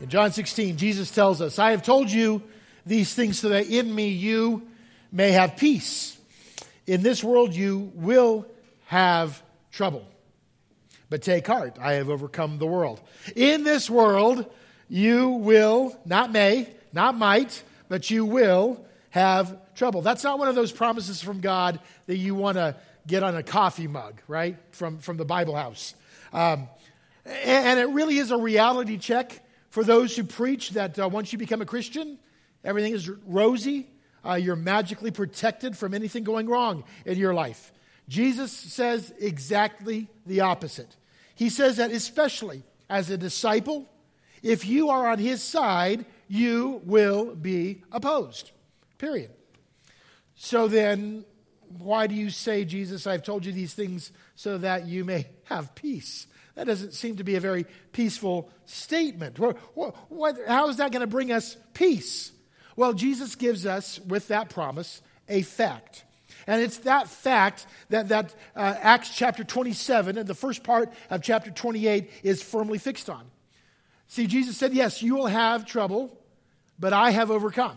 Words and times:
In 0.00 0.08
John 0.08 0.30
16, 0.30 0.76
Jesus 0.76 1.10
tells 1.10 1.40
us, 1.42 1.58
I 1.58 1.72
have 1.72 1.82
told 1.82 2.10
you 2.10 2.42
these 2.86 3.12
things 3.12 3.38
so 3.38 3.48
that 3.48 3.66
in 3.66 3.92
me 3.92 4.08
you 4.08 4.68
may 5.10 5.32
have 5.32 5.56
peace. 5.56 6.16
In 6.86 7.02
this 7.02 7.24
world 7.24 7.54
you 7.54 7.90
will 7.94 8.46
have 8.86 9.42
trouble. 9.72 10.06
But 11.10 11.22
take 11.22 11.46
heart, 11.46 11.78
I 11.80 11.94
have 11.94 12.10
overcome 12.10 12.58
the 12.58 12.66
world. 12.66 13.00
In 13.34 13.64
this 13.64 13.90
world 13.90 14.46
you 14.88 15.30
will, 15.30 15.98
not 16.04 16.30
may, 16.30 16.68
not 16.92 17.16
might, 17.16 17.62
but 17.88 18.08
you 18.08 18.24
will 18.24 18.84
have 19.10 19.58
trouble. 19.74 20.02
That's 20.02 20.22
not 20.22 20.38
one 20.38 20.48
of 20.48 20.54
those 20.54 20.70
promises 20.70 21.20
from 21.20 21.40
God 21.40 21.80
that 22.06 22.16
you 22.16 22.34
want 22.34 22.56
to 22.56 22.76
get 23.06 23.22
on 23.22 23.36
a 23.36 23.42
coffee 23.42 23.88
mug, 23.88 24.20
right? 24.28 24.56
From, 24.70 24.98
from 24.98 25.16
the 25.16 25.24
Bible 25.24 25.56
house. 25.56 25.94
Um, 26.32 26.68
and, 27.24 27.66
and, 27.66 27.80
it 27.80 27.88
really 27.88 28.18
is 28.18 28.30
a 28.30 28.36
reality 28.36 28.98
check 28.98 29.42
for 29.78 29.84
those 29.84 30.16
who 30.16 30.24
preach 30.24 30.70
that 30.70 30.98
uh, 30.98 31.08
once 31.08 31.32
you 31.32 31.38
become 31.38 31.62
a 31.62 31.64
Christian, 31.64 32.18
everything 32.64 32.94
is 32.94 33.08
rosy. 33.08 33.88
Uh, 34.26 34.34
you're 34.34 34.56
magically 34.56 35.12
protected 35.12 35.78
from 35.78 35.94
anything 35.94 36.24
going 36.24 36.48
wrong 36.48 36.82
in 37.06 37.16
your 37.16 37.32
life. 37.32 37.72
Jesus 38.08 38.50
says 38.50 39.14
exactly 39.20 40.08
the 40.26 40.40
opposite. 40.40 40.96
He 41.36 41.48
says 41.48 41.76
that, 41.76 41.92
especially 41.92 42.64
as 42.90 43.08
a 43.08 43.16
disciple, 43.16 43.88
if 44.42 44.66
you 44.66 44.88
are 44.90 45.08
on 45.08 45.20
his 45.20 45.44
side, 45.44 46.06
you 46.26 46.82
will 46.84 47.36
be 47.36 47.84
opposed. 47.92 48.50
Period. 48.98 49.30
So 50.34 50.66
then, 50.66 51.24
why 51.78 52.08
do 52.08 52.16
you 52.16 52.30
say, 52.30 52.64
Jesus, 52.64 53.06
I've 53.06 53.22
told 53.22 53.46
you 53.46 53.52
these 53.52 53.74
things 53.74 54.10
so 54.34 54.58
that 54.58 54.88
you 54.88 55.04
may 55.04 55.28
have 55.44 55.76
peace? 55.76 56.26
That 56.58 56.66
doesn't 56.66 56.92
seem 56.92 57.18
to 57.18 57.24
be 57.24 57.36
a 57.36 57.40
very 57.40 57.66
peaceful 57.92 58.50
statement. 58.66 59.38
What, 59.38 59.58
what, 60.10 60.36
how 60.44 60.68
is 60.68 60.78
that 60.78 60.90
going 60.90 61.02
to 61.02 61.06
bring 61.06 61.30
us 61.30 61.56
peace? 61.72 62.32
Well, 62.74 62.94
Jesus 62.94 63.36
gives 63.36 63.64
us, 63.64 64.00
with 64.00 64.26
that 64.26 64.48
promise, 64.48 65.00
a 65.28 65.42
fact. 65.42 66.02
And 66.48 66.60
it's 66.60 66.78
that 66.78 67.06
fact 67.06 67.64
that, 67.90 68.08
that 68.08 68.34
uh, 68.56 68.74
Acts 68.80 69.14
chapter 69.14 69.44
27 69.44 70.18
and 70.18 70.26
the 70.26 70.34
first 70.34 70.64
part 70.64 70.92
of 71.10 71.22
chapter 71.22 71.52
28 71.52 72.10
is 72.24 72.42
firmly 72.42 72.78
fixed 72.78 73.08
on. 73.08 73.24
See, 74.08 74.26
Jesus 74.26 74.56
said, 74.56 74.74
Yes, 74.74 75.00
you 75.00 75.14
will 75.14 75.26
have 75.26 75.64
trouble, 75.64 76.18
but 76.76 76.92
I 76.92 77.12
have 77.12 77.30
overcome. 77.30 77.76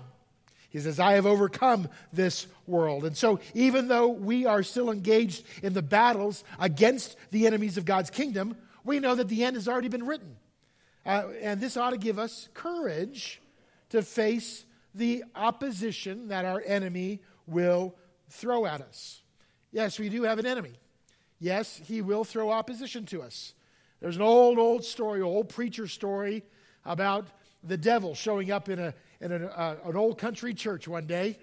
He 0.71 0.79
says, 0.79 0.99
I 0.99 1.11
have 1.13 1.27
overcome 1.27 1.87
this 2.11 2.47
world. 2.65 3.05
And 3.05 3.15
so, 3.15 3.41
even 3.53 3.89
though 3.89 4.07
we 4.07 4.47
are 4.47 4.63
still 4.63 4.89
engaged 4.89 5.45
in 5.61 5.73
the 5.73 5.83
battles 5.83 6.43
against 6.59 7.15
the 7.29 7.45
enemies 7.45 7.77
of 7.77 7.85
God's 7.85 8.09
kingdom, 8.09 8.55
we 8.83 8.99
know 8.99 9.15
that 9.15 9.27
the 9.27 9.43
end 9.43 9.55
has 9.55 9.67
already 9.67 9.87
been 9.87 10.05
written. 10.05 10.37
Uh, 11.05 11.29
and 11.41 11.59
this 11.59 11.77
ought 11.77 11.91
to 11.91 11.97
give 11.97 12.19
us 12.19 12.49
courage 12.53 13.41
to 13.89 14.01
face 14.01 14.65
the 14.93 15.23
opposition 15.35 16.27
that 16.27 16.45
our 16.45 16.61
enemy 16.65 17.21
will 17.47 17.95
throw 18.29 18.65
at 18.65 18.81
us. 18.81 19.21
Yes, 19.71 19.99
we 19.99 20.09
do 20.09 20.23
have 20.23 20.39
an 20.39 20.45
enemy. 20.45 20.73
Yes, 21.39 21.81
he 21.85 22.01
will 22.01 22.23
throw 22.23 22.51
opposition 22.51 23.05
to 23.07 23.21
us. 23.21 23.53
There's 23.99 24.15
an 24.15 24.21
old, 24.21 24.59
old 24.59 24.83
story, 24.83 25.21
old 25.21 25.49
preacher 25.49 25.87
story 25.87 26.43
about 26.85 27.27
the 27.63 27.77
devil 27.77 28.15
showing 28.15 28.51
up 28.51 28.69
in, 28.69 28.79
a, 28.79 28.93
in 29.21 29.31
a, 29.31 29.77
an 29.85 29.95
old 29.95 30.17
country 30.17 30.53
church 30.53 30.87
one 30.87 31.05
day. 31.05 31.37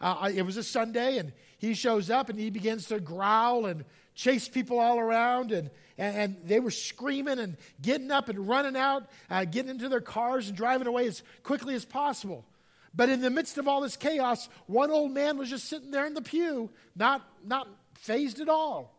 Uh, 0.00 0.30
it 0.34 0.42
was 0.42 0.56
a 0.56 0.62
Sunday, 0.62 1.18
and 1.18 1.32
he 1.58 1.74
shows 1.74 2.10
up 2.10 2.28
and 2.28 2.38
he 2.38 2.50
begins 2.50 2.86
to 2.86 2.98
growl 2.98 3.66
and 3.66 3.84
chase 4.14 4.48
people 4.48 4.78
all 4.78 4.98
around. 4.98 5.52
And, 5.52 5.70
and, 5.98 6.16
and 6.16 6.36
they 6.44 6.60
were 6.60 6.70
screaming 6.70 7.38
and 7.38 7.56
getting 7.80 8.10
up 8.10 8.28
and 8.28 8.48
running 8.48 8.76
out, 8.76 9.08
uh, 9.30 9.44
getting 9.44 9.70
into 9.70 9.88
their 9.88 10.00
cars 10.00 10.48
and 10.48 10.56
driving 10.56 10.86
away 10.86 11.06
as 11.06 11.22
quickly 11.42 11.74
as 11.74 11.84
possible. 11.84 12.44
But 12.94 13.08
in 13.08 13.20
the 13.20 13.30
midst 13.30 13.58
of 13.58 13.66
all 13.66 13.80
this 13.80 13.96
chaos, 13.96 14.48
one 14.66 14.90
old 14.90 15.12
man 15.12 15.38
was 15.38 15.48
just 15.48 15.68
sitting 15.68 15.90
there 15.90 16.06
in 16.06 16.14
the 16.14 16.22
pew, 16.22 16.70
not, 16.94 17.22
not 17.44 17.68
fazed 17.94 18.40
at 18.40 18.48
all. 18.48 18.98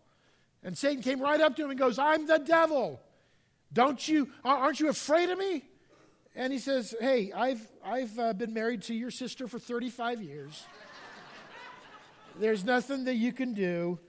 And 0.64 0.78
Satan 0.78 1.04
came 1.04 1.22
right 1.22 1.40
up 1.42 1.56
to 1.58 1.64
him 1.64 1.70
and 1.70 1.80
goes, 1.80 2.00
I'm 2.00 2.26
the 2.26 2.40
devil. 2.40 3.00
Don't 3.72 4.08
you, 4.08 4.30
aren't 4.44 4.80
you 4.80 4.90
afraid 4.90 5.30
of 5.30 5.38
me? 5.38 5.64
And 6.36 6.52
he 6.52 6.60
says, 6.60 6.96
Hey, 7.00 7.32
I've, 7.32 7.68
I've 7.86 8.18
uh, 8.18 8.34
been 8.34 8.54
married 8.54 8.84
to 8.84 8.94
your 8.94 9.12
sister 9.12 9.48
for 9.48 9.60
35 9.60 10.22
years. 10.22 10.64
There's 12.40 12.64
nothing 12.64 13.04
that 13.06 13.16
you 13.16 13.32
can 13.32 13.54
do 13.54 14.00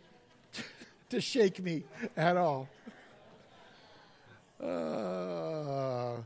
to, 1.11 1.21
shake 1.21 1.63
me 1.63 1.85
at 2.17 2.37
all. 2.37 2.69
Uh, 4.63 6.17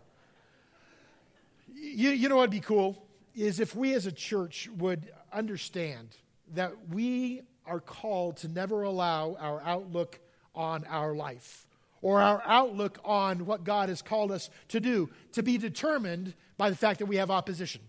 you, 1.75 2.11
you 2.11 2.29
know 2.29 2.37
what'd 2.37 2.51
be 2.51 2.61
cool? 2.61 3.05
Is 3.35 3.61
if 3.61 3.75
we 3.75 3.95
as 3.95 4.07
a 4.07 4.13
church 4.13 4.69
would 4.79 5.11
understand 5.33 6.17
that 6.55 6.73
we 6.91 7.43
are 7.67 7.81
called 7.81 8.39
to 8.39 8.49
never 8.49 8.83
allow 8.83 9.37
our 9.39 9.61
outlook 9.63 10.19
on 10.55 10.85
our 10.87 11.15
life 11.15 11.67
or 12.01 12.21
our 12.21 12.43
outlook 12.47 12.99
on 13.05 13.47
what 13.47 13.65
God 13.65 13.89
has 13.89 14.03
called 14.03 14.31
us 14.33 14.51
to 14.69 14.81
do 14.81 15.11
to 15.33 15.43
be 15.43 15.59
determined 15.59 16.35
by 16.57 16.71
the 16.71 16.77
fact 16.77 17.01
that 17.01 17.07
we 17.07 17.17
have 17.17 17.31
opposition. 17.31 17.81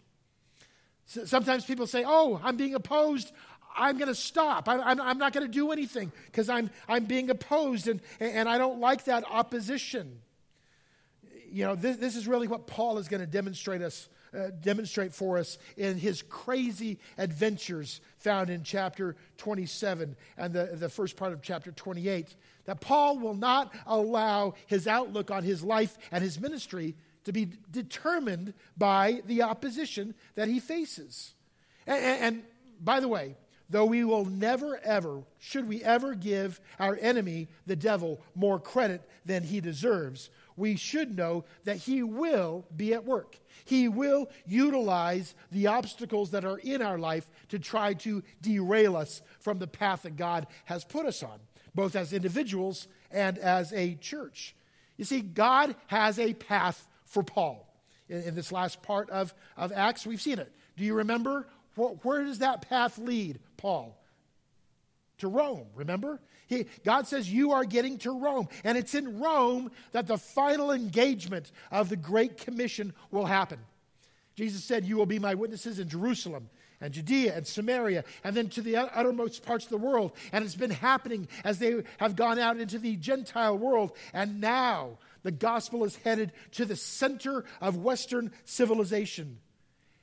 So 1.06 1.26
sometimes 1.26 1.66
people 1.66 1.88
say, 1.88 2.04
Oh, 2.06 2.40
I'm 2.44 2.56
being 2.56 2.76
opposed. 2.76 3.32
I'm 3.80 3.98
going 3.98 4.08
to 4.08 4.16
stop. 4.16 4.68
I'm, 4.68 5.00
I'm, 5.00 5.18
not 5.18 5.34
going 5.34 5.46
to 5.46 5.52
do 5.52 5.72
anything 5.72 6.12
because 6.26 6.50
I'm, 6.50 6.70
I'm 6.88 7.06
being 7.06 7.30
opposed 7.30 7.88
and, 7.88 8.02
and 8.20 8.48
I 8.48 8.58
don't 8.58 8.80
like 8.80 9.06
that 9.06 9.24
opposition. 9.30 10.20
You 11.52 11.66
know, 11.66 11.76
this, 11.76 11.98
this 11.98 12.16
is 12.16 12.28
really 12.28 12.48
what 12.48 12.68
Paul 12.68 12.98
is 12.98 13.08
going 13.08 13.22
to 13.22 13.28
demonstrate 13.28 13.82
us 13.82 14.10
uh, 14.32 14.50
demonstrate 14.62 15.12
for 15.12 15.40
us 15.40 15.58
in 15.76 15.98
his 15.98 16.22
crazy 16.22 17.00
adventures 17.18 18.00
found 18.20 18.52
in 18.52 18.64
chapter 18.64 19.16
27 19.38 20.16
and 20.38 20.54
the, 20.54 20.70
the 20.74 20.90
first 20.90 21.18
part 21.18 21.34
of 21.34 21.42
chapter 21.42 21.72
28. 21.72 22.36
That 22.66 22.80
Paul 22.80 23.18
will 23.18 23.34
not 23.34 23.74
allow 23.88 24.54
his 24.68 24.88
outlook 24.88 25.32
on 25.32 25.44
his 25.44 25.64
life 25.64 25.98
and 26.12 26.24
his 26.24 26.40
ministry 26.40 26.96
to 27.24 27.32
be 27.32 27.50
determined 27.72 28.54
by 28.78 29.22
the 29.26 29.42
opposition 29.42 30.14
that 30.36 30.48
he 30.48 30.60
faces. 30.60 31.34
And, 31.88 32.04
and, 32.04 32.22
and 32.22 32.44
by 32.82 33.00
the 33.00 33.08
way, 33.08 33.36
though 33.70 33.86
we 33.86 34.04
will 34.04 34.26
never, 34.26 34.80
ever, 34.84 35.24
should 35.38 35.68
we 35.68 35.84
ever 35.84 36.16
give 36.16 36.60
our 36.80 36.98
enemy, 37.00 37.48
the 37.66 37.76
devil, 37.76 38.20
more 38.36 38.60
credit 38.60 39.08
than 39.26 39.44
he 39.44 39.62
deserves, 39.62 40.30
we 40.58 40.76
should 40.76 41.16
know 41.16 41.46
that 41.64 41.78
he 41.78 42.04
will 42.04 42.66
be 42.76 42.94
at 42.94 43.06
work. 43.06 43.38
He 43.66 43.88
will 43.88 44.30
utilize 44.46 45.34
the 45.52 45.68
obstacles 45.68 46.32
that 46.32 46.46
are 46.46 46.58
in 46.58 46.82
our 46.82 46.98
life 46.98 47.30
to 47.50 47.60
try 47.60 47.94
to 47.96 48.24
derail 48.42 48.98
us 48.98 49.22
from 49.40 49.60
the 49.60 49.68
path 49.68 50.04
that 50.04 50.18
God 50.18 50.48
has 50.66 50.84
put 50.84 51.06
us 51.06 51.24
on, 51.24 51.40
both 51.76 51.96
as 51.96 52.12
individuals 52.14 52.88
and 53.12 53.38
as 53.38 53.72
a 53.74 53.96
church. 53.96 54.56
You 54.98 55.06
see, 55.06 55.22
God 55.22 55.76
has 55.88 56.20
a 56.20 56.34
path 56.34 56.88
for 57.06 57.24
Paul. 57.24 57.66
In, 58.10 58.24
in 58.24 58.36
this 58.36 58.52
last 58.52 58.82
part 58.82 59.10
of, 59.12 59.34
of 59.56 59.72
Acts, 59.72 60.06
we've 60.06 60.22
seen 60.22 60.40
it. 60.40 60.52
Do 60.76 60.84
you 60.84 60.96
remember? 60.96 61.48
Where, 61.76 61.90
where 62.02 62.24
does 62.24 62.40
that 62.40 62.68
path 62.68 62.98
lead, 62.98 63.40
Paul? 63.60 63.96
To 65.20 65.28
Rome, 65.28 65.68
remember? 65.76 66.22
He, 66.48 66.66
God 66.84 67.08
says, 67.08 67.32
You 67.32 67.52
are 67.52 67.66
getting 67.66 67.98
to 68.00 68.12
Rome. 68.12 68.48
And 68.64 68.78
it's 68.78 68.96
in 68.96 69.20
Rome 69.20 69.70
that 69.92 70.08
the 70.08 70.18
final 70.18 70.72
engagement 70.72 71.52
of 71.72 71.90
the 71.90 71.98
Great 71.98 72.38
Commission 72.38 72.94
will 73.12 73.26
happen. 73.26 73.60
Jesus 74.36 74.64
said, 74.64 74.86
You 74.86 74.96
will 74.96 75.06
be 75.06 75.20
my 75.20 75.36
witnesses 75.36 75.78
in 75.78 75.90
Jerusalem 75.90 76.50
and 76.82 76.94
Judea 76.94 77.36
and 77.36 77.46
Samaria, 77.46 78.06
and 78.24 78.36
then 78.36 78.48
to 78.50 78.62
the 78.62 78.78
uttermost 78.78 79.46
parts 79.46 79.66
of 79.66 79.72
the 79.72 79.78
world. 79.78 80.14
And 80.32 80.46
it's 80.46 80.56
been 80.56 80.72
happening 80.72 81.28
as 81.44 81.60
they 81.60 81.84
have 81.98 82.16
gone 82.16 82.40
out 82.40 82.58
into 82.58 82.80
the 82.80 82.96
Gentile 82.96 83.58
world. 83.58 83.92
And 84.14 84.40
now 84.40 84.98
the 85.24 85.32
gospel 85.32 85.84
is 85.84 85.98
headed 85.98 86.32
to 86.54 86.66
the 86.66 86.78
center 86.78 87.44
of 87.60 87.76
Western 87.76 88.32
civilization. 88.46 89.40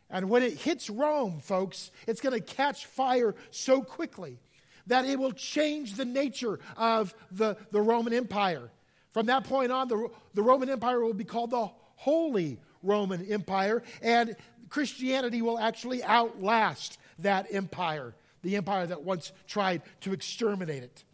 And 0.09 0.31
when 0.31 0.43
it 0.43 0.55
hits 0.55 0.89
Rome, 0.89 1.41
folks, 1.41 1.91
it's 2.07 2.21
going 2.21 2.35
to 2.35 2.41
catch 2.41 2.87
fire 2.87 3.35
so 3.51 3.83
quickly 3.83 4.39
that 4.87 5.05
it 5.05 5.19
will 5.19 5.33
change 5.33 5.95
the 5.95 6.05
nature 6.05 6.61
of 6.77 7.15
the, 7.33 7.57
the 7.73 7.81
Roman 7.81 8.13
Empire. 8.13 8.71
From 9.13 9.27
that 9.27 9.45
point 9.45 9.73
on, 9.73 9.89
the, 9.89 10.09
the 10.35 10.43
Roman 10.43 10.71
Empire 10.71 11.01
will 11.01 11.15
be 11.15 11.25
called 11.25 11.51
the 11.51 11.69
Holy 11.97 12.61
Roman 12.83 13.25
Empire, 13.27 13.83
and 14.01 14.37
Christianity 14.69 15.43
will 15.43 15.59
actually 15.59 16.05
outlast 16.05 16.99
that 17.21 17.47
empire, 17.51 18.15
the 18.43 18.57
empire 18.57 18.87
that 18.87 19.03
once 19.03 19.33
tried 19.49 19.83
to 20.03 20.13
exterminate 20.13 20.83
it. 20.83 21.05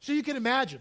So 0.00 0.12
you 0.12 0.22
can 0.22 0.36
imagine 0.36 0.80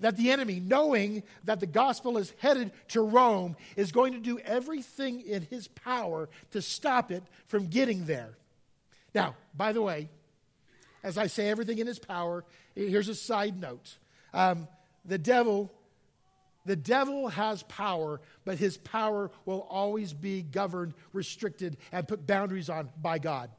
that 0.00 0.16
the 0.16 0.30
enemy, 0.30 0.60
knowing 0.60 1.22
that 1.44 1.60
the 1.60 1.66
gospel 1.66 2.18
is 2.18 2.32
headed 2.38 2.72
to 2.88 3.02
Rome, 3.02 3.56
is 3.76 3.92
going 3.92 4.12
to 4.14 4.18
do 4.18 4.38
everything 4.40 5.20
in 5.20 5.42
his 5.42 5.68
power 5.68 6.28
to 6.50 6.62
stop 6.62 7.10
it 7.10 7.22
from 7.46 7.66
getting 7.66 8.06
there. 8.06 8.30
Now, 9.14 9.36
by 9.54 9.72
the 9.72 9.82
way, 9.82 10.08
as 11.02 11.18
I 11.18 11.26
say 11.26 11.48
everything 11.48 11.78
in 11.78 11.86
his 11.86 11.98
power, 11.98 12.44
here's 12.74 13.08
a 13.08 13.14
side 13.14 13.60
note. 13.60 13.98
Um, 14.32 14.68
the 15.04 15.18
devil, 15.18 15.72
the 16.64 16.76
devil 16.76 17.28
has 17.28 17.62
power, 17.64 18.20
but 18.44 18.58
his 18.58 18.76
power 18.76 19.30
will 19.44 19.66
always 19.70 20.12
be 20.12 20.42
governed, 20.42 20.94
restricted, 21.12 21.76
and 21.92 22.06
put 22.06 22.26
boundaries 22.26 22.68
on 22.68 22.90
by 23.00 23.18
God. 23.18 23.50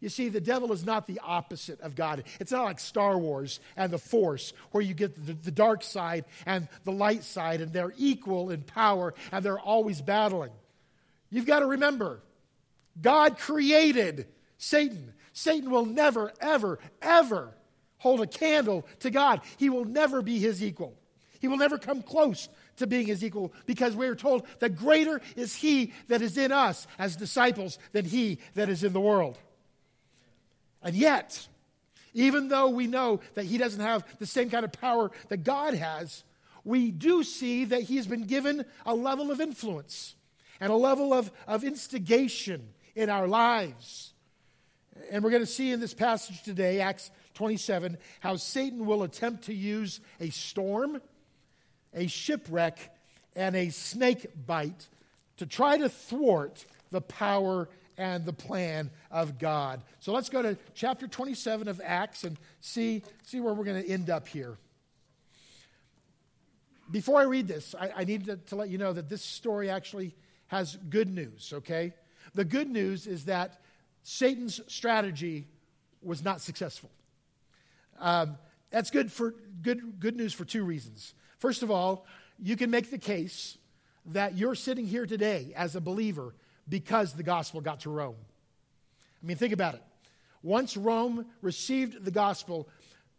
You 0.00 0.08
see, 0.08 0.28
the 0.28 0.40
devil 0.40 0.72
is 0.72 0.84
not 0.84 1.06
the 1.06 1.20
opposite 1.22 1.80
of 1.80 1.94
God. 1.94 2.24
It's 2.40 2.52
not 2.52 2.64
like 2.64 2.78
Star 2.78 3.18
Wars 3.18 3.60
and 3.76 3.92
the 3.92 3.98
Force, 3.98 4.52
where 4.72 4.82
you 4.82 4.94
get 4.94 5.14
the, 5.14 5.32
the, 5.32 5.50
dark 5.50 5.82
side 5.82 6.24
and 6.44 6.68
the 6.84 6.92
light 6.92 7.24
side, 7.24 7.60
and 7.60 7.72
they're 7.72 7.94
equal 7.96 8.50
in 8.50 8.62
power 8.62 9.14
and 9.32 9.44
they're 9.44 9.58
always 9.58 10.00
battling. 10.02 10.50
You've 11.30 11.46
got 11.46 11.60
to 11.60 11.66
remember 11.66 12.20
God 13.00 13.38
created 13.38 14.26
Satan. 14.58 15.12
Satan 15.32 15.70
will 15.70 15.86
never, 15.86 16.32
ever, 16.40 16.78
ever 17.02 17.52
hold 17.98 18.20
a 18.20 18.26
candle 18.26 18.86
to 19.00 19.10
God. 19.10 19.40
He 19.56 19.70
will 19.70 19.84
never 19.84 20.22
be 20.22 20.38
his 20.38 20.62
equal. 20.62 20.96
He 21.40 21.48
will 21.48 21.58
never 21.58 21.78
come 21.78 22.02
close 22.02 22.48
to 22.76 22.86
being 22.86 23.06
his 23.06 23.24
equal 23.24 23.52
because 23.66 23.94
we 23.94 24.06
are 24.06 24.14
told 24.14 24.46
that 24.60 24.76
greater 24.76 25.20
is 25.36 25.54
he 25.54 25.92
that 26.08 26.22
is 26.22 26.36
in 26.38 26.52
us 26.52 26.86
as 26.98 27.16
disciples 27.16 27.78
than 27.92 28.04
he 28.04 28.38
that 28.54 28.68
is 28.68 28.84
in 28.84 28.92
the 28.92 29.00
world. 29.00 29.38
And 30.86 30.94
yet, 30.94 31.48
even 32.14 32.46
though 32.46 32.68
we 32.68 32.86
know 32.86 33.18
that 33.34 33.44
he 33.44 33.58
doesn't 33.58 33.80
have 33.80 34.04
the 34.20 34.26
same 34.26 34.50
kind 34.50 34.64
of 34.64 34.70
power 34.70 35.10
that 35.30 35.38
God 35.38 35.74
has, 35.74 36.22
we 36.62 36.92
do 36.92 37.24
see 37.24 37.64
that 37.64 37.82
he 37.82 37.96
has 37.96 38.06
been 38.06 38.22
given 38.22 38.64
a 38.86 38.94
level 38.94 39.32
of 39.32 39.40
influence 39.40 40.14
and 40.60 40.70
a 40.70 40.76
level 40.76 41.12
of, 41.12 41.32
of 41.48 41.64
instigation 41.64 42.68
in 42.94 43.10
our 43.10 43.26
lives. 43.26 44.12
And 45.10 45.24
we're 45.24 45.30
going 45.30 45.42
to 45.42 45.46
see 45.46 45.72
in 45.72 45.80
this 45.80 45.92
passage 45.92 46.44
today, 46.44 46.80
Acts 46.80 47.10
27, 47.34 47.98
how 48.20 48.36
Satan 48.36 48.86
will 48.86 49.02
attempt 49.02 49.46
to 49.46 49.54
use 49.54 49.98
a 50.20 50.30
storm, 50.30 51.02
a 51.94 52.06
shipwreck, 52.06 52.96
and 53.34 53.56
a 53.56 53.70
snake 53.70 54.28
bite 54.46 54.86
to 55.38 55.46
try 55.46 55.78
to 55.78 55.88
thwart 55.88 56.64
the 56.92 57.00
power 57.00 57.68
and 57.98 58.24
the 58.24 58.32
plan 58.32 58.90
of 59.10 59.38
God. 59.38 59.82
So 60.00 60.12
let's 60.12 60.28
go 60.28 60.42
to 60.42 60.56
chapter 60.74 61.06
27 61.06 61.68
of 61.68 61.80
Acts 61.84 62.24
and 62.24 62.38
see, 62.60 63.02
see 63.22 63.40
where 63.40 63.54
we're 63.54 63.64
going 63.64 63.82
to 63.82 63.88
end 63.88 64.10
up 64.10 64.28
here. 64.28 64.58
Before 66.90 67.20
I 67.20 67.24
read 67.24 67.48
this, 67.48 67.74
I, 67.78 67.92
I 67.96 68.04
need 68.04 68.26
to, 68.26 68.36
to 68.36 68.56
let 68.56 68.68
you 68.68 68.78
know 68.78 68.92
that 68.92 69.08
this 69.08 69.22
story 69.22 69.70
actually 69.70 70.14
has 70.48 70.76
good 70.88 71.08
news, 71.08 71.52
okay? 71.52 71.92
The 72.34 72.44
good 72.44 72.68
news 72.68 73.06
is 73.06 73.24
that 73.24 73.60
Satan's 74.02 74.60
strategy 74.68 75.48
was 76.02 76.22
not 76.22 76.40
successful. 76.40 76.90
Um, 77.98 78.36
that's 78.70 78.90
good 78.90 79.10
for 79.10 79.34
good, 79.62 79.98
good 79.98 80.16
news 80.16 80.32
for 80.32 80.44
two 80.44 80.64
reasons. 80.64 81.14
First 81.38 81.62
of 81.62 81.70
all, 81.70 82.06
you 82.38 82.56
can 82.56 82.70
make 82.70 82.90
the 82.90 82.98
case 82.98 83.58
that 84.06 84.36
you're 84.36 84.54
sitting 84.54 84.86
here 84.86 85.06
today 85.06 85.52
as 85.56 85.74
a 85.74 85.80
believer 85.80 86.34
because 86.68 87.14
the 87.14 87.22
gospel 87.22 87.60
got 87.60 87.80
to 87.80 87.90
Rome. 87.90 88.16
I 89.22 89.26
mean, 89.26 89.36
think 89.36 89.52
about 89.52 89.74
it. 89.74 89.82
Once 90.42 90.76
Rome 90.76 91.26
received 91.42 92.04
the 92.04 92.10
gospel, 92.10 92.68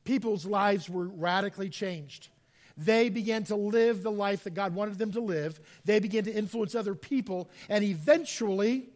people's 0.04 0.46
lives 0.46 0.90
were 0.90 1.08
radically 1.08 1.70
changed. 1.70 2.30
They 2.78 3.10
began 3.10 3.44
to 3.46 3.56
live 3.56 4.04
the 4.04 4.12
life 4.12 4.44
that 4.44 4.54
God 4.54 4.76
wanted 4.76 5.00
them 5.00 5.12
to 5.14 5.20
live. 5.20 5.60
They 5.84 6.00
began 6.00 6.26
to 6.26 6.32
influence 6.32 6.76
other 6.76 6.96
people, 6.96 7.50
and 7.70 7.84
eventually, 7.84 8.90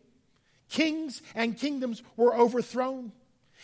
kings 0.70 1.22
and 1.36 1.58
kingdoms 1.58 2.04
were 2.16 2.36
overthrown. 2.36 3.12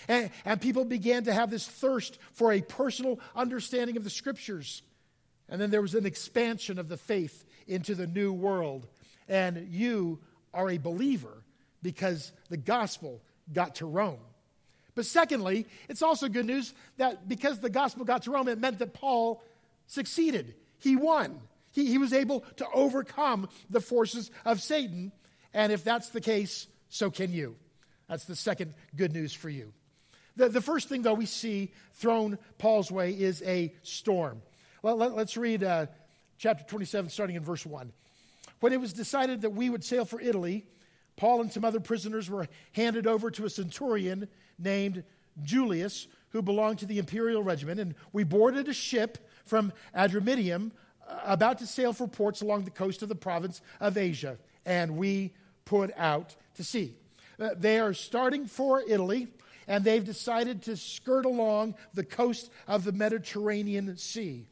And, 0.08 0.30
and, 0.46 0.62
people 0.62 0.86
began 0.86 1.24
to 1.24 1.34
have 1.34 1.50
this 1.50 1.68
thirst 1.68 2.20
for 2.34 2.52
a 2.52 2.62
personal 2.62 3.20
understanding 3.36 3.98
of 3.98 4.04
the 4.04 4.12
scriptures. 4.12 4.84
And 5.50 5.60
then 5.60 5.72
there 5.72 5.82
was 5.82 5.96
an 5.96 6.06
expansion 6.06 6.78
of 6.78 6.88
the 6.88 6.98
faith 6.98 7.46
into 7.68 7.96
the 7.96 8.06
new 8.06 8.32
world. 8.32 8.88
And 9.28 9.70
you 9.72 10.20
are 10.58 10.70
a 10.72 10.78
believer 10.78 11.44
because 11.84 12.34
the 12.50 12.58
gospel 12.58 13.22
got 13.54 13.76
to 13.76 13.86
Rome. 13.86 14.20
But 14.96 15.06
secondly, 15.06 15.68
it's 15.88 16.02
also 16.02 16.28
good 16.28 16.48
news 16.48 16.74
that 16.98 17.30
because 17.30 17.60
the 17.60 17.70
gospel 17.70 18.04
got 18.04 18.24
to 18.24 18.32
Rome, 18.32 18.48
it 18.48 18.58
meant 18.58 18.80
that 18.80 18.96
Paul 18.96 19.44
succeeded. 19.86 20.56
He 20.80 20.96
won. 20.96 21.40
He, 21.72 21.86
he 21.86 22.00
was 22.00 22.12
able 22.12 22.42
to 22.56 22.68
overcome 22.74 23.48
the 23.70 23.80
forces 23.80 24.32
of 24.44 24.60
Satan. 24.60 25.12
And 25.54 25.72
if 25.72 25.84
that's 25.84 26.10
the 26.10 26.22
case, 26.22 26.68
so 26.90 27.12
can 27.12 27.32
you. 27.32 27.56
That's 28.10 28.26
the 28.26 28.36
second 28.36 28.74
good 28.96 29.14
news 29.14 29.34
for 29.34 29.50
you. 29.50 29.72
The, 30.36 30.50
the 30.50 30.62
first 30.62 30.90
thing, 30.90 31.04
though, 31.04 31.14
we 31.14 31.28
see 31.28 31.72
thrown 31.94 32.40
Paul's 32.58 32.92
way 32.92 33.12
is 33.12 33.44
a 33.44 33.74
storm. 33.84 34.42
Well, 34.82 34.96
Let, 34.96 35.12
us 35.12 35.38
read 35.38 35.64
uh, 35.64 35.88
chapter 36.40 36.64
27, 36.64 37.12
starting 37.12 37.36
in 37.36 37.44
verse 37.44 37.66
1. 37.66 37.92
When 38.60 38.74
it 38.74 38.82
was 38.82 38.94
decided 38.94 39.42
that 39.42 39.52
we 39.52 39.70
would 39.70 39.84
sail 39.84 40.06
for 40.06 40.20
Italy, 40.20 40.66
Paul 41.16 41.42
and 41.42 41.52
some 41.52 41.66
other 41.66 41.80
prisoners 41.80 42.30
were 42.30 42.48
handed 42.74 43.08
over 43.08 43.30
to 43.32 43.46
a 43.46 43.50
centurion 43.50 44.28
named 44.58 45.04
Julius, 45.44 46.08
who 46.30 46.42
belonged 46.42 46.80
to 46.80 46.86
the 46.86 47.00
imperial 47.00 47.44
regiment, 47.44 47.80
and 47.80 47.96
we 48.12 48.24
boarded 48.24 48.68
a 48.68 48.74
ship 48.74 49.18
from 49.46 49.72
Adramyttium 49.96 50.72
uh, 51.08 51.20
about 51.26 51.60
to 51.60 51.68
sail 51.68 51.94
for 51.94 52.08
ports 52.08 52.42
along 52.42 52.64
the 52.64 52.72
coast 52.72 53.02
of 53.02 53.10
the 53.10 53.16
province 53.16 53.62
of 53.80 53.98
Asia, 53.98 54.38
and 54.66 54.98
we 54.98 55.34
put 55.66 55.92
out 55.98 56.36
to 56.56 56.64
sea. 56.64 56.96
Uh, 57.40 57.50
they 57.56 57.80
are 57.80 57.94
starting 57.94 58.46
for 58.46 58.82
Italy, 58.88 59.28
and 59.68 59.84
they've 59.84 60.04
decided 60.06 60.64
to 60.64 60.76
skirt 60.76 61.26
along 61.26 61.76
the 61.94 62.04
coast 62.04 62.52
of 62.68 62.84
the 62.84 62.92
Mediterranean 62.92 63.96
Sea 63.98 64.48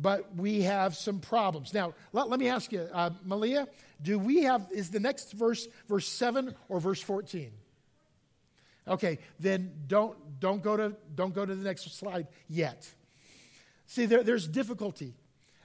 but 0.00 0.34
we 0.36 0.62
have 0.62 0.96
some 0.96 1.20
problems. 1.20 1.74
Now, 1.74 1.94
let, 2.12 2.28
let 2.28 2.40
me 2.40 2.48
ask 2.48 2.72
you, 2.72 2.88
uh, 2.92 3.10
Malia, 3.24 3.68
do 4.00 4.18
we 4.18 4.42
have, 4.44 4.66
is 4.72 4.90
the 4.90 5.00
next 5.00 5.32
verse 5.32 5.68
verse 5.88 6.08
7 6.08 6.54
or 6.68 6.80
verse 6.80 7.00
14? 7.00 7.50
Okay, 8.88 9.18
then 9.38 9.72
don't, 9.86 10.16
don't, 10.40 10.62
go, 10.62 10.76
to, 10.76 10.96
don't 11.14 11.34
go 11.34 11.46
to 11.46 11.54
the 11.54 11.64
next 11.64 11.96
slide 11.96 12.26
yet. 12.48 12.88
See, 13.86 14.06
there, 14.06 14.22
there's 14.22 14.48
difficulty. 14.48 15.14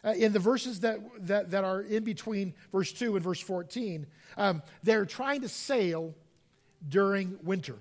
Uh, 0.03 0.12
in 0.12 0.31
the 0.31 0.39
verses 0.39 0.81
that, 0.81 1.00
that, 1.19 1.50
that 1.51 1.63
are 1.63 1.81
in 1.81 2.03
between 2.03 2.53
verse 2.71 2.91
2 2.91 3.15
and 3.15 3.24
verse 3.24 3.39
14, 3.39 4.06
um, 4.38 4.62
they're 4.83 5.06
trying 5.06 5.41
to 5.41 5.50
sail 5.50 6.13
during 6.88 7.39
winter, 7.41 7.75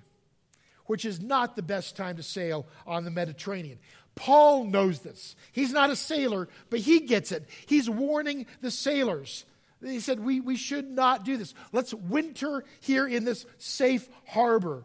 which 0.86 1.04
is 1.04 1.20
not 1.20 1.54
the 1.56 1.62
best 1.62 1.96
time 1.96 2.16
to 2.16 2.22
sail 2.22 2.66
on 2.86 3.04
the 3.04 3.10
Mediterranean. 3.10 3.78
Paul 4.16 4.64
knows 4.64 5.00
this. 5.00 5.36
He's 5.52 5.72
not 5.72 5.90
a 5.90 5.96
sailor, 5.96 6.48
but 6.70 6.80
he 6.80 7.00
gets 7.00 7.30
it. 7.30 7.48
He's 7.66 7.88
warning 7.88 8.46
the 8.62 8.70
sailors. 8.70 9.44
He 9.84 10.00
said, 10.00 10.20
we, 10.20 10.40
we 10.40 10.56
should 10.56 10.90
not 10.90 11.24
do 11.24 11.36
this. 11.36 11.54
Let's 11.70 11.94
winter 11.94 12.64
here 12.80 13.06
in 13.06 13.24
this 13.24 13.44
safe 13.58 14.08
harbor. 14.26 14.84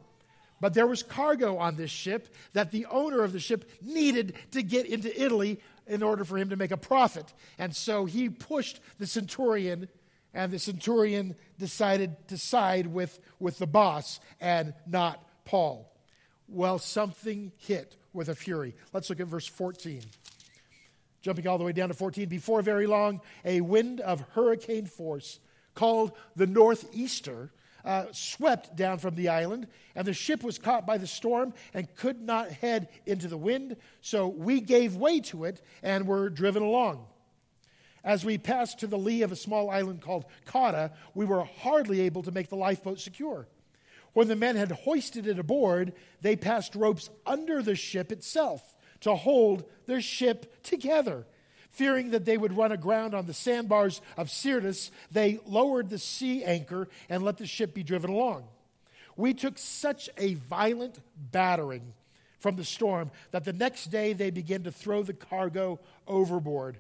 But 0.60 0.76
there 0.76 0.86
was 0.86 1.02
cargo 1.02 1.58
on 1.58 1.76
this 1.76 1.90
ship 1.90 2.28
that 2.54 2.72
the 2.72 2.86
owner 2.86 3.24
of 3.24 3.32
the 3.32 3.40
ship 3.40 3.68
needed 3.82 4.36
to 4.52 4.62
get 4.62 4.86
into 4.86 5.20
Italy 5.20 5.60
in 5.88 6.04
order 6.04 6.24
for 6.24 6.38
him 6.38 6.50
to 6.50 6.56
make 6.58 6.72
a 6.72 6.78
profit. 6.78 7.34
And 7.58 7.76
so 7.76 8.06
he 8.06 8.30
pushed 8.30 8.80
the 9.00 9.08
centurion, 9.08 9.88
and 10.34 10.52
the 10.52 10.60
centurion 10.60 11.36
decided 11.58 12.16
to 12.28 12.38
side 12.38 12.86
with, 12.86 13.20
with 13.40 13.58
the 13.58 13.66
boss 13.66 14.20
and 14.40 14.74
not 14.86 15.26
Paul. 15.46 15.92
Well, 16.48 16.80
something 16.80 17.54
hit 17.58 17.96
with 18.14 18.30
a 18.30 18.36
fury. 18.36 18.76
Let's 18.94 19.10
look 19.10 19.20
at 19.20 19.28
verse 19.28 19.48
14. 19.48 20.02
Jumping 21.22 21.48
all 21.48 21.58
the 21.58 21.64
way 21.64 21.72
down 21.72 21.90
to 21.90 21.94
14. 21.94 22.28
Before 22.28 22.62
very 22.62 22.88
long, 22.88 23.22
a 23.46 23.62
wind 23.62 24.00
of 24.00 24.22
hurricane 24.34 24.86
force 24.86 25.40
called 25.76 26.12
the 26.36 26.48
Northeaster 26.48 27.52
uh, 27.84 28.06
swept 28.12 28.76
down 28.76 29.00
from 29.00 29.16
the 29.16 29.30
island, 29.30 29.68
and 29.96 30.06
the 30.06 30.14
ship 30.14 30.44
was 30.44 30.58
caught 30.58 30.86
by 30.86 30.98
the 30.98 31.08
storm 31.08 31.54
and 31.74 31.94
could 31.96 32.22
not 32.22 32.52
head 32.52 32.90
into 33.06 33.28
the 33.28 33.38
wind. 33.38 33.76
So 34.02 34.28
we 34.28 34.62
gave 34.62 34.96
way 34.96 35.20
to 35.22 35.46
it 35.46 35.62
and 35.82 36.08
were 36.08 36.30
driven 36.30 36.64
along. 36.64 37.06
As 38.04 38.26
we 38.26 38.38
passed 38.38 38.80
to 38.80 38.88
the 38.88 38.98
lee 38.98 39.22
of 39.22 39.32
a 39.32 39.36
small 39.36 39.70
island 39.70 40.02
called 40.02 40.26
Cauda, 40.46 40.92
we 41.14 41.26
were 41.26 41.44
hardly 41.44 42.02
able 42.02 42.24
to 42.24 42.32
make 42.32 42.50
the 42.50 42.56
lifeboat 42.56 43.00
secure. 43.00 43.48
When 44.14 44.28
the 44.28 44.36
men 44.36 44.56
had 44.56 44.72
hoisted 44.72 45.28
it 45.28 45.40
aboard, 45.40 45.94
they 46.22 46.36
passed 46.36 46.76
ropes 46.76 47.10
under 47.26 47.62
the 47.62 47.76
ship 47.76 48.12
itself 48.12 48.76
to 49.02 49.16
hold 49.16 49.64
their 49.86 50.02
ship 50.02 50.64
together. 50.64 51.26
Fearing 51.70 52.12
that 52.12 52.26
they 52.26 52.38
would 52.38 52.58
run 52.58 52.74
aground 52.74 53.14
on 53.16 53.26
the 53.26 53.34
sandbars 53.34 54.02
of 54.18 54.30
Syrtis, 54.30 54.92
they 55.12 55.40
lowered 55.46 55.90
the 55.90 55.98
sea 55.98 56.44
anchor 56.44 56.90
and 57.10 57.24
let 57.24 57.38
the 57.38 57.48
ship 57.48 57.74
be 57.74 57.84
driven 57.84 58.10
along. 58.10 58.44
We 59.16 59.34
took 59.34 59.58
such 59.58 60.10
a 60.18 60.34
violent 60.34 61.00
battering 61.16 61.94
from 62.40 62.58
the 62.58 62.66
storm 62.66 63.12
that 63.32 63.46
the 63.46 63.54
next 63.54 63.88
day 63.88 64.14
they 64.14 64.32
began 64.32 64.64
to 64.64 64.72
throw 64.72 65.04
the 65.04 65.14
cargo 65.14 65.80
overboard. 66.08 66.80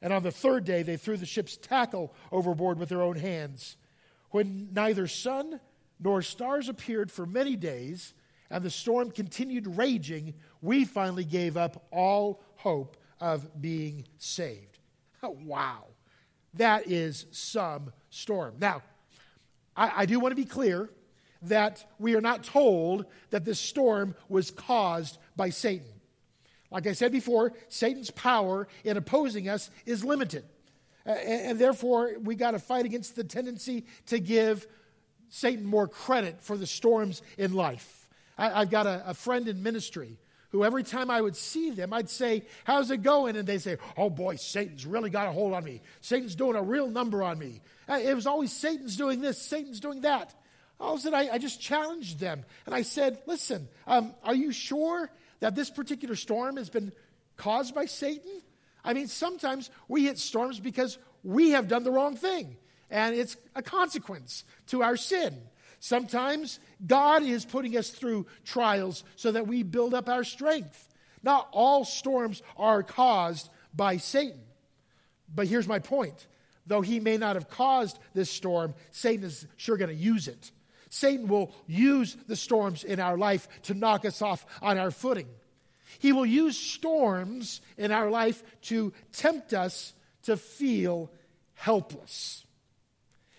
And 0.00 0.12
on 0.12 0.22
the 0.22 0.30
third 0.30 0.64
day, 0.64 0.82
they 0.82 0.96
threw 0.96 1.16
the 1.16 1.26
ship's 1.26 1.56
tackle 1.56 2.14
overboard 2.30 2.78
with 2.78 2.88
their 2.88 3.02
own 3.02 3.16
hands. 3.16 3.76
When 4.30 4.68
neither 4.72 5.06
sun 5.06 5.60
nor 6.02 6.22
stars 6.22 6.68
appeared 6.68 7.10
for 7.10 7.26
many 7.26 7.56
days, 7.56 8.14
and 8.50 8.64
the 8.64 8.70
storm 8.70 9.10
continued 9.10 9.66
raging, 9.66 10.34
we 10.60 10.84
finally 10.84 11.24
gave 11.24 11.56
up 11.56 11.86
all 11.90 12.42
hope 12.56 12.96
of 13.20 13.60
being 13.60 14.04
saved. 14.18 14.78
wow. 15.22 15.84
That 16.54 16.90
is 16.90 17.26
some 17.30 17.92
storm. 18.10 18.56
Now, 18.58 18.82
I, 19.76 20.02
I 20.02 20.06
do 20.06 20.20
want 20.20 20.32
to 20.32 20.36
be 20.36 20.44
clear 20.44 20.90
that 21.42 21.84
we 21.98 22.14
are 22.14 22.20
not 22.20 22.44
told 22.44 23.06
that 23.30 23.44
this 23.44 23.58
storm 23.58 24.14
was 24.28 24.50
caused 24.50 25.18
by 25.34 25.50
Satan. 25.50 25.86
Like 26.70 26.86
I 26.86 26.92
said 26.92 27.12
before, 27.12 27.52
Satan's 27.68 28.10
power 28.10 28.68
in 28.84 28.96
opposing 28.96 29.48
us 29.48 29.70
is 29.86 30.04
limited. 30.04 30.44
Uh, 31.06 31.10
and, 31.10 31.50
and 31.50 31.58
therefore, 31.58 32.12
we 32.22 32.34
got 32.34 32.52
to 32.52 32.58
fight 32.58 32.84
against 32.84 33.16
the 33.16 33.24
tendency 33.24 33.86
to 34.06 34.18
give 34.18 34.66
Satan 35.34 35.64
more 35.64 35.88
credit 35.88 36.42
for 36.42 36.58
the 36.58 36.66
storms 36.66 37.22
in 37.38 37.54
life. 37.54 38.06
I, 38.36 38.60
have 38.60 38.70
got 38.70 38.86
a, 38.86 39.02
a 39.06 39.14
friend 39.14 39.48
in 39.48 39.62
ministry 39.62 40.18
who 40.50 40.62
every 40.62 40.82
time 40.82 41.10
I 41.10 41.22
would 41.22 41.36
see 41.36 41.70
them, 41.70 41.94
I'd 41.94 42.10
say, 42.10 42.42
How's 42.64 42.90
it 42.90 42.98
going? 43.02 43.36
And 43.36 43.48
they'd 43.48 43.62
say, 43.62 43.78
Oh 43.96 44.10
boy, 44.10 44.36
Satan's 44.36 44.84
really 44.84 45.08
got 45.08 45.28
a 45.28 45.32
hold 45.32 45.54
on 45.54 45.64
me. 45.64 45.80
Satan's 46.02 46.34
doing 46.34 46.54
a 46.54 46.62
real 46.62 46.86
number 46.86 47.22
on 47.22 47.38
me. 47.38 47.62
It 47.88 48.14
was 48.14 48.26
always 48.26 48.52
Satan's 48.52 48.94
doing 48.98 49.22
this, 49.22 49.40
Satan's 49.40 49.80
doing 49.80 50.02
that. 50.02 50.34
All 50.78 50.94
of 50.94 51.00
a 51.00 51.02
sudden, 51.02 51.18
I, 51.18 51.30
I 51.30 51.38
just 51.38 51.62
challenged 51.62 52.20
them. 52.20 52.44
And 52.66 52.74
I 52.74 52.82
said, 52.82 53.18
Listen, 53.26 53.68
um, 53.86 54.14
are 54.22 54.34
you 54.34 54.52
sure 54.52 55.10
that 55.40 55.54
this 55.54 55.70
particular 55.70 56.14
storm 56.14 56.58
has 56.58 56.68
been 56.68 56.92
caused 57.38 57.74
by 57.74 57.86
Satan? 57.86 58.42
I 58.84 58.92
mean, 58.92 59.08
sometimes 59.08 59.70
we 59.88 60.04
hit 60.04 60.18
storms 60.18 60.60
because 60.60 60.98
we 61.24 61.50
have 61.50 61.68
done 61.68 61.84
the 61.84 61.90
wrong 61.90 62.16
thing, 62.16 62.58
and 62.92 63.16
it's 63.16 63.36
a 63.56 63.62
consequence 63.62 64.44
to 64.68 64.82
our 64.82 64.96
sin. 64.96 65.36
Sometimes 65.80 66.60
God 66.86 67.24
is 67.24 67.44
putting 67.44 67.76
us 67.76 67.90
through 67.90 68.26
trials 68.44 69.02
so 69.16 69.32
that 69.32 69.48
we 69.48 69.64
build 69.64 69.94
up 69.94 70.08
our 70.08 70.22
strength. 70.22 70.88
Not 71.24 71.48
all 71.50 71.84
storms 71.84 72.42
are 72.56 72.82
caused 72.82 73.48
by 73.74 73.96
Satan. 73.96 74.40
But 75.34 75.48
here's 75.48 75.66
my 75.66 75.80
point 75.80 76.28
though 76.64 76.82
he 76.82 77.00
may 77.00 77.16
not 77.16 77.34
have 77.34 77.48
caused 77.48 77.98
this 78.14 78.30
storm, 78.30 78.74
Satan 78.92 79.24
is 79.24 79.46
sure 79.56 79.76
going 79.76 79.90
to 79.90 79.96
use 79.96 80.28
it. 80.28 80.52
Satan 80.90 81.26
will 81.26 81.52
use 81.66 82.16
the 82.28 82.36
storms 82.36 82.84
in 82.84 83.00
our 83.00 83.16
life 83.16 83.48
to 83.62 83.74
knock 83.74 84.04
us 84.04 84.22
off 84.22 84.46
on 84.60 84.78
our 84.78 84.92
footing. 84.92 85.26
He 85.98 86.12
will 86.12 86.26
use 86.26 86.56
storms 86.56 87.62
in 87.76 87.90
our 87.90 88.10
life 88.10 88.44
to 88.62 88.92
tempt 89.12 89.54
us 89.54 89.94
to 90.24 90.36
feel 90.36 91.10
helpless. 91.54 92.44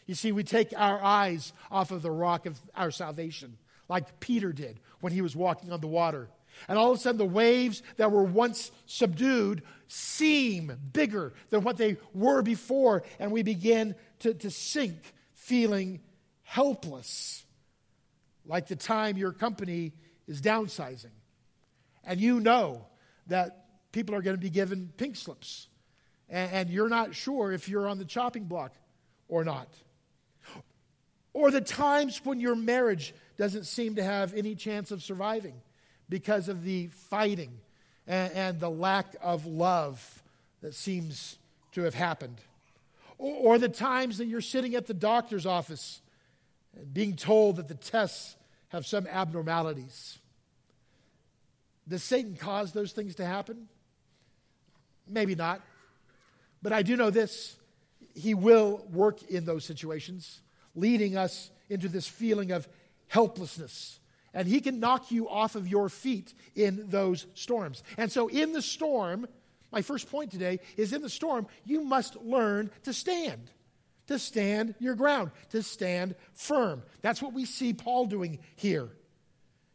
You 0.05 0.15
see, 0.15 0.31
we 0.31 0.43
take 0.43 0.73
our 0.75 1.01
eyes 1.01 1.53
off 1.71 1.91
of 1.91 2.01
the 2.01 2.11
rock 2.11 2.45
of 2.45 2.59
our 2.75 2.91
salvation, 2.91 3.57
like 3.87 4.19
Peter 4.19 4.51
did 4.51 4.79
when 4.99 5.13
he 5.13 5.21
was 5.21 5.35
walking 5.35 5.71
on 5.71 5.81
the 5.81 5.87
water. 5.87 6.29
And 6.67 6.77
all 6.77 6.91
of 6.91 6.97
a 6.97 7.01
sudden, 7.01 7.17
the 7.17 7.25
waves 7.25 7.81
that 7.97 8.11
were 8.11 8.23
once 8.23 8.71
subdued 8.85 9.63
seem 9.87 10.77
bigger 10.91 11.33
than 11.49 11.63
what 11.63 11.77
they 11.77 11.97
were 12.13 12.41
before, 12.41 13.03
and 13.19 13.31
we 13.31 13.43
begin 13.43 13.95
to, 14.19 14.33
to 14.33 14.49
sink, 14.49 15.13
feeling 15.33 15.99
helpless. 16.43 17.45
Like 18.45 18.67
the 18.67 18.75
time 18.75 19.17
your 19.17 19.31
company 19.31 19.93
is 20.27 20.41
downsizing, 20.41 21.11
and 22.03 22.19
you 22.19 22.39
know 22.39 22.85
that 23.27 23.65
people 23.91 24.15
are 24.15 24.21
going 24.21 24.35
to 24.35 24.41
be 24.41 24.49
given 24.49 24.91
pink 24.97 25.15
slips, 25.15 25.67
and, 26.29 26.51
and 26.51 26.69
you're 26.69 26.89
not 26.89 27.15
sure 27.15 27.51
if 27.51 27.69
you're 27.69 27.87
on 27.87 27.97
the 27.97 28.05
chopping 28.05 28.45
block 28.45 28.73
or 29.27 29.43
not. 29.43 29.67
Or 31.33 31.49
the 31.49 31.61
times 31.61 32.21
when 32.23 32.39
your 32.39 32.55
marriage 32.55 33.13
doesn't 33.37 33.65
seem 33.65 33.95
to 33.95 34.03
have 34.03 34.33
any 34.33 34.55
chance 34.55 34.91
of 34.91 35.01
surviving 35.01 35.55
because 36.07 36.47
of 36.47 36.63
the 36.63 36.87
fighting 37.09 37.51
and, 38.07 38.33
and 38.33 38.59
the 38.59 38.69
lack 38.69 39.15
of 39.21 39.45
love 39.45 40.23
that 40.61 40.75
seems 40.75 41.37
to 41.71 41.81
have 41.81 41.95
happened. 41.95 42.37
Or, 43.17 43.55
or 43.55 43.57
the 43.57 43.69
times 43.69 44.19
that 44.19 44.25
you're 44.25 44.41
sitting 44.41 44.75
at 44.75 44.85
the 44.85 44.93
doctor's 44.93 45.45
office 45.45 46.01
and 46.77 46.93
being 46.93 47.15
told 47.15 47.55
that 47.55 47.67
the 47.67 47.75
tests 47.75 48.35
have 48.69 48.85
some 48.85 49.07
abnormalities. 49.07 50.19
Does 51.87 52.03
Satan 52.03 52.35
cause 52.35 52.71
those 52.73 52.91
things 52.91 53.15
to 53.15 53.25
happen? 53.25 53.67
Maybe 55.07 55.35
not. 55.35 55.61
But 56.61 56.73
I 56.73 56.81
do 56.81 56.95
know 56.95 57.09
this 57.09 57.57
he 58.15 58.35
will 58.35 58.85
work 58.91 59.23
in 59.23 59.43
those 59.43 59.65
situations 59.65 60.39
leading 60.75 61.17
us 61.17 61.51
into 61.69 61.87
this 61.87 62.07
feeling 62.07 62.51
of 62.51 62.67
helplessness. 63.07 63.99
And 64.33 64.47
he 64.47 64.61
can 64.61 64.79
knock 64.79 65.11
you 65.11 65.29
off 65.29 65.55
of 65.55 65.67
your 65.67 65.89
feet 65.89 66.33
in 66.55 66.89
those 66.89 67.27
storms. 67.35 67.83
And 67.97 68.11
so, 68.11 68.27
in 68.27 68.51
the 68.51 68.61
storm, 68.61 69.27
my 69.71 69.81
first 69.81 70.09
point 70.09 70.31
today 70.31 70.59
is 70.77 70.93
in 70.93 71.01
the 71.01 71.09
storm, 71.09 71.47
you 71.65 71.83
must 71.83 72.15
learn 72.17 72.71
to 72.83 72.93
stand, 72.93 73.51
to 74.07 74.17
stand 74.17 74.75
your 74.79 74.95
ground, 74.95 75.31
to 75.49 75.61
stand 75.61 76.15
firm. 76.33 76.83
That's 77.01 77.21
what 77.21 77.33
we 77.33 77.45
see 77.45 77.73
Paul 77.73 78.05
doing 78.05 78.39
here. 78.55 78.89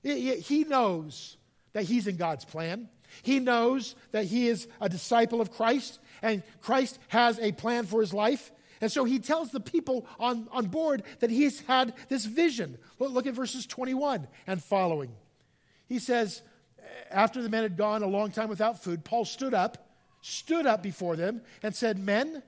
He 0.03 0.65
knows 0.65 1.37
that 1.73 1.85
he's 1.85 2.07
in 2.07 2.17
God's 2.17 2.45
plan. 2.45 2.89
He 3.23 3.39
knows 3.41 3.95
that 4.13 4.27
he 4.27 4.49
is 4.49 4.69
a 4.81 4.89
disciple 4.89 5.41
of 5.41 5.53
Christ, 5.53 5.99
and 6.23 6.43
Christ 6.61 6.99
has 7.09 7.39
a 7.39 7.53
plan 7.53 7.85
for 7.85 8.01
his 8.01 8.13
life. 8.13 8.51
And 8.81 8.91
so 8.91 9.05
he 9.05 9.19
tells 9.19 9.51
the 9.51 9.61
people 9.61 10.07
on, 10.19 10.49
on 10.53 10.67
board 10.67 11.03
that 11.21 11.31
he's 11.31 11.61
had 11.63 11.95
this 12.09 12.25
vision. 12.25 12.79
Look, 12.99 13.13
look 13.13 13.27
at 13.27 13.35
verses 13.35 13.67
21 13.67 14.27
and 14.47 14.63
following. 14.63 15.13
He 15.89 15.99
says, 15.99 16.43
after 17.11 17.43
the 17.43 17.49
men 17.49 17.63
had 17.63 17.77
gone 17.77 18.03
a 18.03 18.07
long 18.07 18.31
time 18.31 18.49
without 18.49 18.83
food, 18.83 19.05
Paul 19.05 19.25
stood 19.25 19.55
up, 19.55 19.89
stood 20.21 20.67
up 20.67 20.83
before 20.83 21.17
them, 21.17 21.43
and 21.63 21.75
said, 21.75 21.99
Men, 21.99 22.43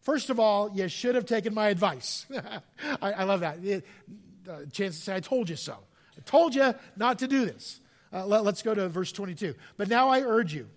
first 0.00 0.30
of 0.30 0.40
all, 0.40 0.70
you 0.72 0.88
should 0.88 1.14
have 1.14 1.26
taken 1.26 1.54
my 1.54 1.68
advice. 1.68 2.26
I, 3.02 3.12
I, 3.12 3.24
love 3.24 3.40
that. 3.40 3.58
Uh, 4.48 4.64
chance 4.72 4.96
to 4.96 5.02
say, 5.02 5.14
I 5.14 5.20
told 5.20 5.48
you 5.48 5.56
so. 5.56 5.76
I 6.16 6.20
told 6.24 6.54
you 6.54 6.74
not 6.96 7.20
to 7.20 7.28
do 7.28 7.44
this. 7.44 7.80
Uh, 8.12 8.26
let, 8.26 8.44
let's 8.44 8.62
go 8.62 8.74
to 8.74 8.88
verse 8.88 9.12
22. 9.12 9.54
But 9.76 9.88
now 9.88 10.08
I 10.08 10.22
urge 10.22 10.54
you, 10.54 10.68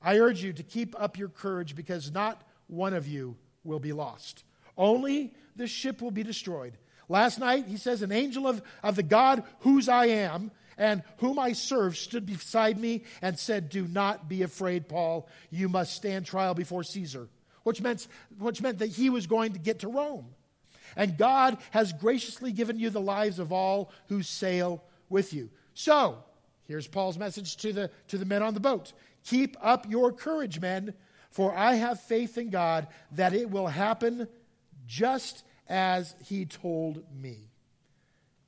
I 0.00 0.18
urge 0.18 0.42
you 0.42 0.52
to 0.52 0.62
keep 0.62 1.00
up 1.00 1.18
your 1.18 1.28
courage 1.28 1.76
because 1.76 2.10
not 2.10 2.42
one 2.72 2.94
of 2.94 3.06
you 3.06 3.36
will 3.64 3.78
be 3.78 3.92
lost. 3.92 4.44
Only 4.76 5.34
the 5.54 5.66
ship 5.66 6.00
will 6.00 6.10
be 6.10 6.22
destroyed. 6.22 6.78
Last 7.08 7.38
night, 7.38 7.66
he 7.66 7.76
says, 7.76 8.00
an 8.00 8.12
angel 8.12 8.48
of, 8.48 8.62
of 8.82 8.96
the 8.96 9.02
God 9.02 9.44
whose 9.60 9.88
I 9.88 10.06
am 10.06 10.50
and 10.78 11.02
whom 11.18 11.38
I 11.38 11.52
serve 11.52 11.98
stood 11.98 12.24
beside 12.24 12.78
me 12.78 13.04
and 13.20 13.38
said, 13.38 13.68
Do 13.68 13.86
not 13.86 14.28
be 14.28 14.42
afraid, 14.42 14.88
Paul. 14.88 15.28
You 15.50 15.68
must 15.68 15.94
stand 15.94 16.24
trial 16.24 16.54
before 16.54 16.82
Caesar. 16.82 17.28
Which 17.62 17.82
meant, 17.82 18.08
which 18.38 18.62
meant 18.62 18.78
that 18.78 18.88
he 18.88 19.10
was 19.10 19.26
going 19.26 19.52
to 19.52 19.58
get 19.58 19.80
to 19.80 19.88
Rome. 19.88 20.26
And 20.96 21.18
God 21.18 21.58
has 21.70 21.92
graciously 21.92 22.52
given 22.52 22.78
you 22.78 22.88
the 22.88 23.00
lives 23.00 23.38
of 23.38 23.52
all 23.52 23.92
who 24.08 24.22
sail 24.22 24.82
with 25.10 25.34
you. 25.34 25.50
So, 25.74 26.24
here's 26.66 26.88
Paul's 26.88 27.18
message 27.18 27.56
to 27.58 27.72
the, 27.72 27.90
to 28.08 28.18
the 28.18 28.24
men 28.24 28.42
on 28.42 28.54
the 28.54 28.60
boat 28.60 28.94
Keep 29.24 29.56
up 29.60 29.88
your 29.90 30.12
courage, 30.12 30.58
men. 30.60 30.94
For 31.32 31.54
I 31.54 31.74
have 31.74 32.00
faith 32.00 32.38
in 32.38 32.50
God 32.50 32.86
that 33.12 33.34
it 33.34 33.50
will 33.50 33.66
happen 33.66 34.28
just 34.86 35.44
as 35.68 36.14
he 36.24 36.44
told 36.44 37.02
me. 37.14 37.50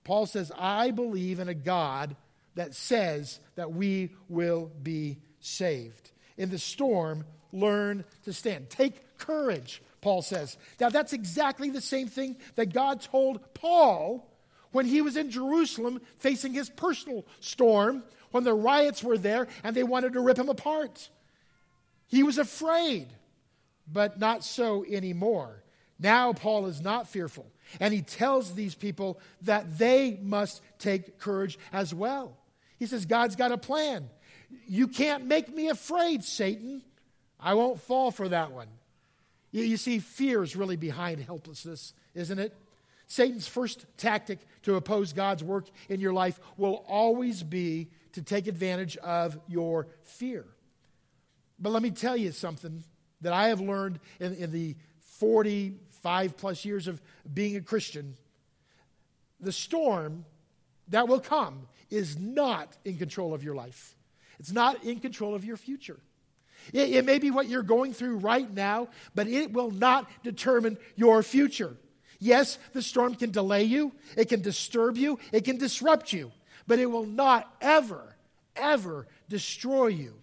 Paul 0.05 0.27
says, 0.27 0.53
I 0.57 0.91
believe 0.91 1.41
in 1.41 1.49
a 1.49 1.55
God 1.55 2.15
that 2.55 2.75
says 2.75 3.41
that 3.57 3.73
we 3.73 4.11
will 4.29 4.71
be 4.83 5.19
saved. 5.41 6.11
In 6.37 6.51
the 6.51 6.59
storm, 6.59 7.25
learn 7.53 8.05
to 8.25 8.33
stand. 8.33 8.69
Take 8.69 9.17
courage, 9.19 9.83
Paul 10.03 10.21
says. 10.21 10.59
Now, 10.79 10.91
that's 10.91 11.15
exactly 11.15 11.71
the 11.71 11.81
same 11.81 12.09
thing 12.09 12.37
that 12.57 12.75
God 12.75 13.01
told 13.01 13.55
Paul 13.55 14.31
when 14.73 14.85
he 14.85 15.01
was 15.01 15.17
in 15.17 15.31
Jerusalem 15.31 16.01
facing 16.19 16.53
his 16.53 16.69
personal 16.69 17.25
storm, 17.41 18.03
when 18.33 18.45
the 18.45 18.53
riots 18.53 19.03
were 19.03 19.17
there 19.17 19.47
and 19.63 19.75
they 19.75 19.85
wanted 19.85 20.13
to 20.13 20.21
rip 20.21 20.39
him 20.39 20.49
apart. 20.49 21.09
He 22.07 22.23
was 22.23 22.39
afraid, 22.39 23.09
but 23.91 24.19
not 24.19 24.45
so 24.45 24.85
anymore. 24.89 25.63
Now, 25.99 26.33
Paul 26.33 26.67
is 26.67 26.81
not 26.81 27.09
fearful. 27.09 27.47
And 27.81 27.95
he 27.95 28.03
tells 28.03 28.55
these 28.55 28.75
people 28.75 29.21
that 29.43 29.79
they 29.79 30.19
must 30.23 30.61
take 30.79 31.19
courage 31.19 31.59
as 31.73 31.95
well. 31.95 32.37
He 32.79 32.87
says, 32.87 33.07
God's 33.07 33.37
got 33.37 33.53
a 33.53 33.59
plan. 33.59 34.09
You 34.67 34.89
can't 34.89 35.27
make 35.27 35.55
me 35.55 35.69
afraid, 35.69 36.25
Satan. 36.25 36.83
I 37.41 37.55
won't 37.55 37.81
fall 37.81 38.11
for 38.11 38.29
that 38.29 38.53
one. 38.53 38.69
You, 39.51 39.65
you 39.65 39.77
see, 39.77 39.99
fear 39.99 40.43
is 40.43 40.57
really 40.57 40.77
behind 40.77 41.21
helplessness, 41.21 41.95
isn't 42.15 42.39
it? 42.39 42.55
Satan's 43.07 43.47
first 43.47 43.87
tactic 43.97 44.39
to 44.63 44.77
oppose 44.77 45.13
God's 45.13 45.45
work 45.45 45.67
in 45.89 46.01
your 46.01 46.13
life 46.13 46.41
will 46.57 46.85
always 46.89 47.43
be 47.43 47.89
to 48.13 48.23
take 48.23 48.47
advantage 48.47 48.97
of 48.99 49.39
your 49.47 49.89
fear. 50.03 50.45
But 51.59 51.71
let 51.71 51.83
me 51.83 51.91
tell 51.91 52.17
you 52.17 52.33
something 52.33 52.85
that 53.21 53.33
I 53.33 53.49
have 53.49 53.61
learned 53.61 54.01
in, 54.21 54.35
in 54.35 54.53
the 54.53 54.77
45 55.19 56.37
plus 56.37 56.65
years 56.65 56.89
of 56.89 57.01
being 57.33 57.57
a 57.57 57.61
Christian. 57.61 58.17
The 59.41 59.53
storm 59.53 60.25
that 60.89 61.09
will 61.09 61.21
come 61.21 61.67
is 61.91 62.19
not 62.19 62.77
in 62.85 62.97
control 62.97 63.35
of 63.35 63.43
your 63.43 63.55
life, 63.55 63.97
it's 64.39 64.53
not 64.53 64.83
in 64.85 65.01
control 65.01 65.35
of 65.35 65.45
your 65.45 65.57
future. 65.57 65.99
It, 66.73 66.91
it 66.95 67.05
may 67.05 67.19
be 67.19 67.31
what 67.31 67.49
you're 67.49 67.63
going 67.63 67.93
through 67.93 68.19
right 68.19 68.51
now, 68.51 68.89
but 69.15 69.27
it 69.27 69.53
will 69.53 69.71
not 69.71 70.09
determine 70.23 70.79
your 70.97 71.23
future. 71.23 71.77
Yes, 72.19 72.59
the 72.73 72.81
storm 72.81 73.17
can 73.17 73.31
delay 73.31 73.65
you, 73.65 73.93
it 74.17 74.29
can 74.29 74.41
disturb 74.41 74.97
you, 74.97 75.19
it 75.33 75.45
can 75.45 75.59
disrupt 75.59 76.13
you, 76.13 76.33
but 76.67 76.79
it 76.79 76.87
will 76.87 77.07
not 77.07 77.55
ever, 77.61 78.17
ever 78.57 79.07
destroy 79.29 79.89
you. 79.89 80.15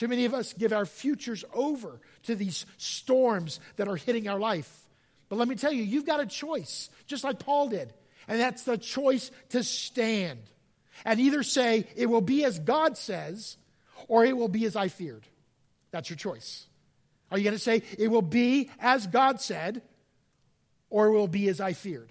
Too 0.00 0.08
many 0.08 0.24
of 0.24 0.32
us 0.32 0.54
give 0.54 0.72
our 0.72 0.86
futures 0.86 1.44
over 1.52 2.00
to 2.22 2.34
these 2.34 2.64
storms 2.78 3.60
that 3.76 3.86
are 3.86 3.96
hitting 3.96 4.28
our 4.28 4.38
life. 4.38 4.88
But 5.28 5.36
let 5.36 5.46
me 5.46 5.56
tell 5.56 5.74
you, 5.74 5.82
you've 5.82 6.06
got 6.06 6.20
a 6.20 6.26
choice, 6.26 6.88
just 7.06 7.22
like 7.22 7.38
Paul 7.38 7.68
did. 7.68 7.92
And 8.26 8.40
that's 8.40 8.62
the 8.62 8.78
choice 8.78 9.30
to 9.50 9.62
stand 9.62 10.40
and 11.04 11.20
either 11.20 11.42
say, 11.42 11.86
it 11.96 12.06
will 12.06 12.22
be 12.22 12.46
as 12.46 12.58
God 12.58 12.96
says, 12.96 13.58
or 14.08 14.24
it 14.24 14.34
will 14.34 14.48
be 14.48 14.64
as 14.64 14.74
I 14.74 14.88
feared. 14.88 15.26
That's 15.90 16.08
your 16.08 16.16
choice. 16.16 16.66
Are 17.30 17.36
you 17.36 17.44
going 17.44 17.52
to 17.52 17.62
say, 17.62 17.82
it 17.98 18.08
will 18.08 18.22
be 18.22 18.70
as 18.80 19.06
God 19.06 19.38
said, 19.38 19.82
or 20.88 21.08
it 21.08 21.10
will 21.10 21.28
be 21.28 21.46
as 21.50 21.60
I 21.60 21.74
feared? 21.74 22.08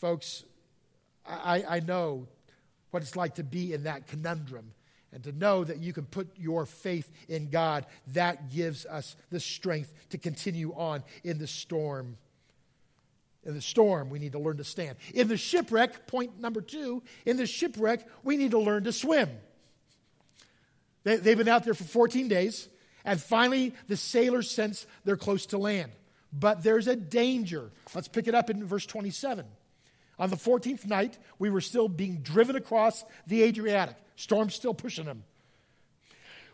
Folks, 0.00 0.42
I, 1.24 1.62
I 1.68 1.78
know 1.78 2.26
what 2.90 3.04
it's 3.04 3.14
like 3.14 3.36
to 3.36 3.44
be 3.44 3.72
in 3.72 3.84
that 3.84 4.08
conundrum 4.08 4.72
and 5.12 5.24
to 5.24 5.32
know 5.32 5.64
that 5.64 5.78
you 5.78 5.92
can 5.92 6.04
put 6.04 6.28
your 6.36 6.66
faith 6.66 7.10
in 7.28 7.50
God. 7.50 7.86
That 8.08 8.50
gives 8.50 8.86
us 8.86 9.16
the 9.30 9.40
strength 9.40 9.92
to 10.10 10.18
continue 10.18 10.72
on 10.74 11.02
in 11.24 11.38
the 11.38 11.46
storm. 11.46 12.16
In 13.44 13.54
the 13.54 13.62
storm, 13.62 14.10
we 14.10 14.18
need 14.18 14.32
to 14.32 14.38
learn 14.38 14.58
to 14.58 14.64
stand. 14.64 14.96
In 15.14 15.28
the 15.28 15.36
shipwreck, 15.36 16.06
point 16.06 16.38
number 16.40 16.60
two, 16.60 17.02
in 17.24 17.36
the 17.36 17.46
shipwreck, 17.46 18.06
we 18.22 18.36
need 18.36 18.50
to 18.50 18.58
learn 18.58 18.84
to 18.84 18.92
swim. 18.92 19.30
They, 21.04 21.16
have 21.16 21.38
been 21.38 21.48
out 21.48 21.64
there 21.64 21.74
for 21.74 21.84
14 21.84 22.28
days, 22.28 22.68
and 23.04 23.20
finally 23.20 23.74
the 23.86 23.96
sailors 23.96 24.50
sense 24.50 24.86
they're 25.04 25.16
close 25.16 25.46
to 25.46 25.58
land. 25.58 25.92
But 26.30 26.62
there's 26.62 26.86
a 26.86 26.96
danger. 26.96 27.70
Let's 27.94 28.08
pick 28.08 28.28
it 28.28 28.34
up 28.34 28.50
in 28.50 28.66
verse 28.66 28.84
27. 28.84 29.46
On 30.18 30.30
the 30.30 30.36
14th 30.36 30.86
night, 30.86 31.18
we 31.38 31.50
were 31.50 31.60
still 31.60 31.88
being 31.88 32.18
driven 32.18 32.56
across 32.56 33.04
the 33.26 33.42
Adriatic. 33.42 33.96
Storm's 34.16 34.54
still 34.54 34.74
pushing 34.74 35.04
them. 35.04 35.24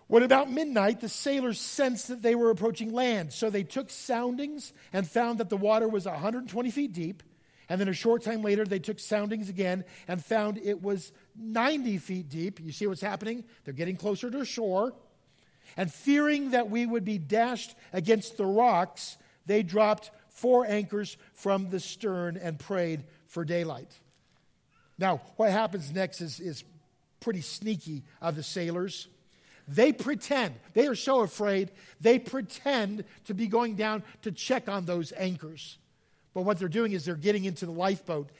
When 0.06 0.22
about 0.22 0.50
midnight, 0.50 1.00
the 1.00 1.08
sailors 1.08 1.58
sensed 1.58 2.08
that 2.08 2.20
they 2.20 2.34
were 2.34 2.50
approaching 2.50 2.92
land. 2.92 3.32
So 3.32 3.48
they 3.48 3.62
took 3.62 3.88
soundings 3.88 4.72
and 4.92 5.08
found 5.08 5.38
that 5.38 5.48
the 5.48 5.56
water 5.56 5.88
was 5.88 6.04
120 6.04 6.70
feet 6.70 6.92
deep. 6.92 7.22
And 7.70 7.80
then 7.80 7.88
a 7.88 7.94
short 7.94 8.22
time 8.22 8.42
later, 8.42 8.66
they 8.66 8.78
took 8.78 8.98
soundings 8.98 9.48
again 9.48 9.84
and 10.06 10.22
found 10.22 10.58
it 10.58 10.82
was 10.82 11.12
90 11.36 11.96
feet 11.98 12.28
deep. 12.28 12.60
You 12.60 12.72
see 12.72 12.86
what's 12.86 13.00
happening? 13.00 13.44
They're 13.64 13.72
getting 13.72 13.96
closer 13.96 14.30
to 14.30 14.44
shore. 14.44 14.92
And 15.76 15.92
fearing 15.92 16.50
that 16.50 16.68
we 16.68 16.84
would 16.84 17.06
be 17.06 17.16
dashed 17.16 17.74
against 17.92 18.36
the 18.36 18.44
rocks, 18.44 19.16
they 19.46 19.62
dropped 19.62 20.10
four 20.28 20.66
anchors 20.66 21.16
from 21.32 21.70
the 21.70 21.80
stern 21.80 22.36
and 22.36 22.58
prayed 22.58 23.04
for 23.34 23.44
daylight. 23.44 23.90
Now, 24.96 25.20
what 25.36 25.50
happens 25.50 25.92
next 25.92 26.20
is, 26.20 26.38
is 26.38 26.62
pretty 27.18 27.40
sneaky 27.40 28.04
of 28.22 28.36
the 28.36 28.44
sailors. 28.44 29.08
They 29.66 29.92
pretend, 29.92 30.54
they 30.72 30.86
are 30.86 30.94
so 30.94 31.20
afraid, 31.20 31.72
they 32.00 32.20
pretend 32.20 33.04
to 33.24 33.34
be 33.34 33.48
going 33.48 33.74
down 33.74 34.04
to 34.22 34.30
check 34.30 34.68
on 34.68 34.84
those 34.84 35.12
anchors. 35.16 35.78
But 36.32 36.42
what 36.42 36.58
they're 36.58 36.68
doing 36.68 36.92
is 36.92 37.04
they're 37.04 37.16
getting 37.16 37.44
into 37.44 37.66
the 37.66 37.72
lifeboat 37.72 38.30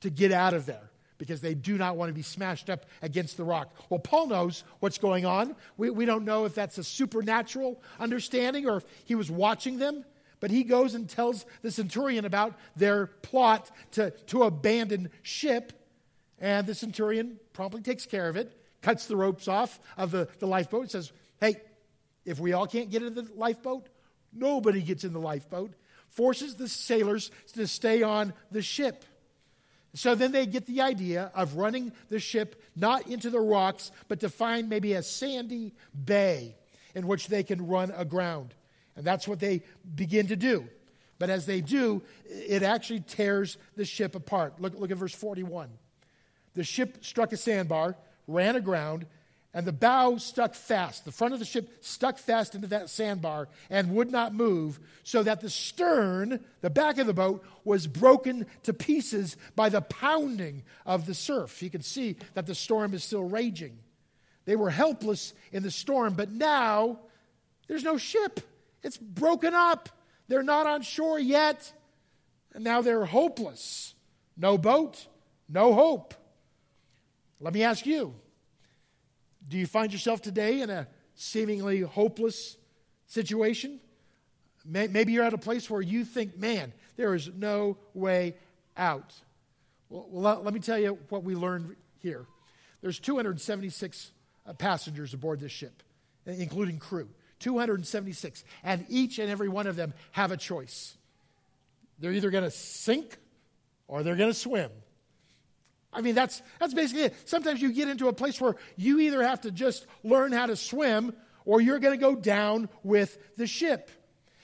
to 0.00 0.10
get 0.10 0.32
out 0.32 0.52
of 0.52 0.66
there 0.66 0.90
because 1.16 1.40
they 1.40 1.54
do 1.54 1.78
not 1.78 1.96
want 1.96 2.08
to 2.08 2.14
be 2.14 2.22
smashed 2.22 2.68
up 2.68 2.86
against 3.02 3.36
the 3.36 3.44
rock. 3.44 3.72
Well, 3.88 4.00
Paul 4.00 4.26
knows 4.26 4.64
what's 4.80 4.98
going 4.98 5.26
on. 5.26 5.54
We, 5.76 5.90
we 5.90 6.06
don't 6.06 6.24
know 6.24 6.44
if 6.44 6.56
that's 6.56 6.76
a 6.78 6.84
supernatural 6.84 7.80
understanding 8.00 8.66
or 8.66 8.78
if 8.78 8.84
he 9.04 9.14
was 9.14 9.30
watching 9.30 9.78
them. 9.78 10.04
But 10.44 10.50
he 10.50 10.62
goes 10.62 10.94
and 10.94 11.08
tells 11.08 11.46
the 11.62 11.70
centurion 11.70 12.26
about 12.26 12.54
their 12.76 13.06
plot 13.06 13.70
to, 13.92 14.10
to 14.26 14.42
abandon 14.42 15.08
ship. 15.22 15.72
And 16.38 16.66
the 16.66 16.74
centurion 16.74 17.40
promptly 17.54 17.80
takes 17.80 18.04
care 18.04 18.28
of 18.28 18.36
it, 18.36 18.54
cuts 18.82 19.06
the 19.06 19.16
ropes 19.16 19.48
off 19.48 19.80
of 19.96 20.10
the, 20.10 20.28
the 20.40 20.46
lifeboat, 20.46 20.90
says, 20.90 21.12
Hey, 21.40 21.62
if 22.26 22.38
we 22.38 22.52
all 22.52 22.66
can't 22.66 22.90
get 22.90 23.02
into 23.02 23.22
the 23.22 23.32
lifeboat, 23.34 23.88
nobody 24.34 24.82
gets 24.82 25.02
in 25.02 25.14
the 25.14 25.18
lifeboat, 25.18 25.72
forces 26.08 26.56
the 26.56 26.68
sailors 26.68 27.30
to 27.54 27.66
stay 27.66 28.02
on 28.02 28.34
the 28.50 28.60
ship. 28.60 29.02
So 29.94 30.14
then 30.14 30.30
they 30.30 30.44
get 30.44 30.66
the 30.66 30.82
idea 30.82 31.32
of 31.34 31.56
running 31.56 31.90
the 32.10 32.20
ship 32.20 32.62
not 32.76 33.06
into 33.06 33.30
the 33.30 33.40
rocks, 33.40 33.92
but 34.08 34.20
to 34.20 34.28
find 34.28 34.68
maybe 34.68 34.92
a 34.92 35.02
sandy 35.02 35.72
bay 36.04 36.54
in 36.94 37.06
which 37.06 37.28
they 37.28 37.44
can 37.44 37.66
run 37.66 37.94
aground. 37.96 38.52
And 38.96 39.04
that's 39.04 39.26
what 39.26 39.40
they 39.40 39.62
begin 39.94 40.28
to 40.28 40.36
do. 40.36 40.68
But 41.18 41.30
as 41.30 41.46
they 41.46 41.60
do, 41.60 42.02
it 42.26 42.62
actually 42.62 43.00
tears 43.00 43.56
the 43.76 43.84
ship 43.84 44.14
apart. 44.14 44.60
Look, 44.60 44.78
look 44.78 44.90
at 44.90 44.96
verse 44.96 45.14
41. 45.14 45.70
The 46.54 46.64
ship 46.64 47.04
struck 47.04 47.32
a 47.32 47.36
sandbar, 47.36 47.96
ran 48.26 48.56
aground, 48.56 49.06
and 49.52 49.64
the 49.64 49.72
bow 49.72 50.16
stuck 50.16 50.54
fast. 50.54 51.04
The 51.04 51.12
front 51.12 51.32
of 51.32 51.38
the 51.38 51.46
ship 51.46 51.70
stuck 51.80 52.18
fast 52.18 52.56
into 52.56 52.66
that 52.68 52.90
sandbar 52.90 53.48
and 53.70 53.94
would 53.94 54.10
not 54.10 54.34
move, 54.34 54.80
so 55.04 55.22
that 55.22 55.40
the 55.40 55.50
stern, 55.50 56.44
the 56.60 56.70
back 56.70 56.98
of 56.98 57.06
the 57.06 57.14
boat, 57.14 57.44
was 57.64 57.86
broken 57.86 58.46
to 58.64 58.72
pieces 58.72 59.36
by 59.54 59.68
the 59.68 59.80
pounding 59.80 60.64
of 60.84 61.06
the 61.06 61.14
surf. 61.14 61.62
You 61.62 61.70
can 61.70 61.82
see 61.82 62.16
that 62.34 62.46
the 62.46 62.54
storm 62.54 62.94
is 62.94 63.04
still 63.04 63.24
raging. 63.24 63.78
They 64.44 64.56
were 64.56 64.70
helpless 64.70 65.32
in 65.52 65.62
the 65.62 65.70
storm, 65.70 66.14
but 66.14 66.32
now 66.32 66.98
there's 67.68 67.84
no 67.84 67.96
ship. 67.96 68.40
It's 68.84 68.98
broken 68.98 69.54
up. 69.54 69.88
They're 70.28 70.44
not 70.44 70.66
on 70.66 70.82
shore 70.82 71.18
yet. 71.18 71.72
And 72.52 72.62
now 72.62 72.82
they're 72.82 73.04
hopeless. 73.04 73.94
No 74.36 74.58
boat, 74.58 75.06
no 75.48 75.74
hope. 75.74 76.14
Let 77.40 77.52
me 77.52 77.62
ask 77.64 77.84
you 77.84 78.14
do 79.46 79.58
you 79.58 79.66
find 79.66 79.92
yourself 79.92 80.22
today 80.22 80.62
in 80.62 80.70
a 80.70 80.86
seemingly 81.14 81.80
hopeless 81.80 82.56
situation? 83.06 83.80
Maybe 84.64 85.12
you're 85.12 85.24
at 85.24 85.34
a 85.34 85.38
place 85.38 85.68
where 85.68 85.82
you 85.82 86.04
think, 86.04 86.38
man, 86.38 86.72
there 86.96 87.14
is 87.14 87.28
no 87.36 87.76
way 87.92 88.36
out. 88.76 89.12
Well, 89.90 90.40
let 90.42 90.54
me 90.54 90.60
tell 90.60 90.78
you 90.78 90.98
what 91.10 91.22
we 91.22 91.34
learned 91.34 91.76
here. 91.98 92.24
There's 92.80 92.98
276 92.98 94.12
uh, 94.46 94.52
passengers 94.54 95.12
aboard 95.12 95.40
this 95.40 95.52
ship, 95.52 95.82
including 96.24 96.78
crew. 96.78 97.08
276. 97.44 98.42
And 98.64 98.86
each 98.88 99.18
and 99.18 99.30
every 99.30 99.48
one 99.48 99.66
of 99.66 99.76
them 99.76 99.92
have 100.12 100.32
a 100.32 100.36
choice. 100.36 100.96
They're 101.98 102.12
either 102.12 102.30
going 102.30 102.44
to 102.44 102.50
sink 102.50 103.18
or 103.86 104.02
they're 104.02 104.16
going 104.16 104.30
to 104.30 104.38
swim. 104.38 104.70
I 105.92 106.00
mean, 106.00 106.14
that's, 106.14 106.42
that's 106.58 106.74
basically 106.74 107.04
it. 107.04 107.28
Sometimes 107.28 107.62
you 107.62 107.72
get 107.72 107.88
into 107.88 108.08
a 108.08 108.12
place 108.12 108.40
where 108.40 108.56
you 108.76 108.98
either 108.98 109.22
have 109.22 109.42
to 109.42 109.50
just 109.50 109.86
learn 110.02 110.32
how 110.32 110.46
to 110.46 110.56
swim 110.56 111.14
or 111.44 111.60
you're 111.60 111.78
going 111.78 111.96
to 111.96 112.00
go 112.00 112.16
down 112.16 112.68
with 112.82 113.16
the 113.36 113.46
ship. 113.46 113.90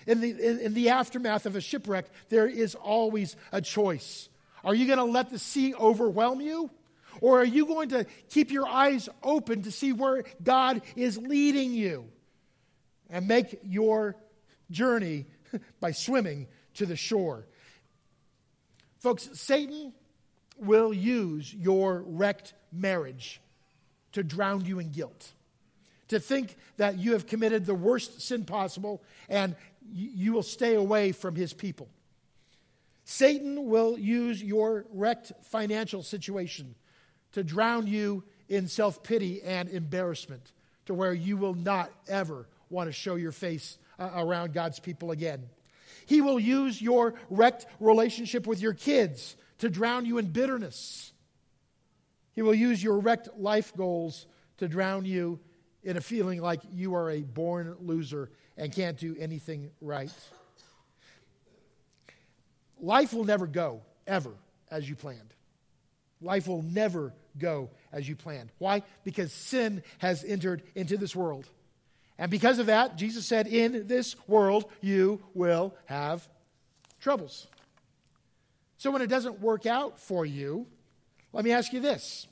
In 0.07 0.21
the, 0.21 0.31
in, 0.31 0.61
in 0.61 0.75
the 0.75 0.91
aftermath 0.91 1.47
of 1.47 1.57
a 1.57 1.61
shipwreck, 1.61 2.07
there 2.29 2.47
is 2.47 2.75
always 2.75 3.35
a 3.51 3.61
choice. 3.61 4.29
Are 4.63 4.75
you 4.75 4.87
going 4.87 4.99
to 4.99 5.05
let 5.05 5.31
the 5.31 5.39
sea 5.39 5.75
overwhelm 5.75 6.41
you? 6.41 6.71
Or 7.21 7.41
are 7.41 7.45
you 7.47 7.67
going 7.67 7.89
to 7.91 8.07
keep 8.29 8.51
your 8.51 8.69
eyes 8.69 9.09
open 9.23 9.63
to 9.63 9.73
see 9.73 9.93
where 9.93 10.25
God 10.43 10.83
is 10.97 11.19
leading 11.19 11.73
you 11.73 12.07
and 13.11 13.27
make 13.27 13.61
your 13.63 14.17
journey 14.71 15.27
by 15.81 15.93
swimming 15.93 16.47
to 16.75 16.87
the 16.87 16.97
shore? 16.97 17.47
Folks, 18.99 19.29
Satan 19.35 19.93
will 20.59 20.93
use 20.93 21.53
your 21.53 22.05
wrecked 22.07 22.55
marriage 22.73 23.41
to 24.13 24.23
drown 24.23 24.65
you 24.65 24.79
in 24.79 24.91
guilt. 24.91 25.33
To 26.09 26.21
think 26.21 26.57
that 26.77 26.99
you 26.99 27.13
have 27.13 27.27
committed 27.27 27.65
the 27.65 27.75
worst 27.75 28.21
sin 28.21 28.45
possible 28.45 29.03
and 29.29 29.55
you 29.93 30.33
will 30.33 30.43
stay 30.43 30.75
away 30.75 31.13
from 31.13 31.35
his 31.35 31.53
people. 31.53 31.89
Satan 33.05 33.67
will 33.67 33.99
use 33.99 34.43
your 34.43 34.87
wrecked 34.93 35.33
financial 35.43 36.03
situation 36.03 36.75
to 37.33 37.43
drown 37.43 37.87
you 37.87 38.25
in 38.49 38.69
self 38.69 39.03
pity 39.03 39.43
and 39.43 39.69
embarrassment 39.69 40.53
to 40.87 40.95
where 40.95 41.13
you 41.13 41.37
will 41.37 41.55
not 41.55 41.91
ever 42.09 42.47
want 42.71 42.89
to 42.89 42.93
show 42.93 43.17
your 43.17 43.33
face 43.33 43.79
uh, 43.99 44.11
around 44.15 44.55
God's 44.55 44.81
people 44.81 45.11
again. 45.11 45.49
He 46.07 46.21
will 46.21 46.41
use 46.41 46.81
your 46.81 47.15
wrecked 47.29 47.67
relationship 47.79 48.47
with 48.47 48.61
your 48.61 48.73
kids 48.73 49.37
to 49.59 49.69
drown 49.69 50.07
you 50.07 50.19
in 50.19 50.27
bitterness. 50.27 51.13
He 52.33 52.43
will 52.43 52.55
use 52.55 52.83
your 52.83 52.99
wrecked 52.99 53.29
life 53.37 53.77
goals 53.77 54.27
to 54.59 54.69
drown 54.69 55.05
you 55.05 55.41
in 55.83 55.97
a 55.97 56.01
feeling 56.01 56.41
like 56.41 56.61
you 56.73 56.95
are 56.95 57.11
a 57.11 57.21
born 57.21 57.77
loser 57.81 58.31
and 58.57 58.73
can't 58.73 58.97
do 58.97 59.17
anything 59.19 59.71
right. 59.81 60.13
Life 62.81 63.13
will 63.13 63.25
never 63.25 63.47
go, 63.47 63.83
ever, 64.07 64.33
as 64.71 64.89
you 64.89 64.97
planned. 64.97 65.35
Life 66.23 66.49
will 66.49 66.63
never 66.63 67.13
go 67.39 67.71
as 67.93 68.09
you 68.09 68.17
planned. 68.17 68.53
Why? 68.59 68.83
Because 69.05 69.33
sin 69.33 69.83
has 69.99 70.25
entered 70.25 70.63
into 70.75 70.97
this 70.97 71.15
world. 71.17 71.49
And 72.21 72.31
because 72.31 72.59
of 72.59 72.67
that, 72.67 72.97
Jesus 72.97 73.27
said, 73.27 73.47
In 73.47 73.89
this 73.89 74.15
world 74.29 74.67
you 74.83 75.21
will 75.35 75.75
have 75.87 76.29
troubles. 77.01 77.49
So 78.77 78.91
when 78.91 79.01
it 79.01 79.09
doesn't 79.09 79.41
work 79.41 79.65
out 79.65 79.99
for 79.99 80.27
you, 80.27 80.67
let 81.33 81.45
me 81.45 81.51
ask 81.51 81.73
you 81.73 81.81
this 81.81 82.29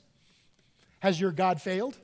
Has 0.99 1.19
your 1.19 1.31
God 1.31 1.59
failed? 1.59 1.97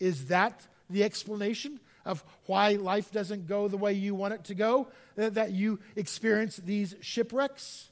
Is 0.00 0.26
that 0.26 0.66
the 0.90 1.04
explanation 1.04 1.78
of 2.04 2.24
why 2.46 2.72
life 2.72 3.12
doesn't 3.12 3.46
go 3.46 3.68
the 3.68 3.76
way 3.76 3.92
you 3.92 4.16
want 4.16 4.34
it 4.34 4.44
to 4.44 4.54
go? 4.56 4.88
Uh, 5.16 5.30
that 5.30 5.52
you 5.52 5.78
experience 5.94 6.56
these 6.56 6.96
shipwrecks? 7.00 7.90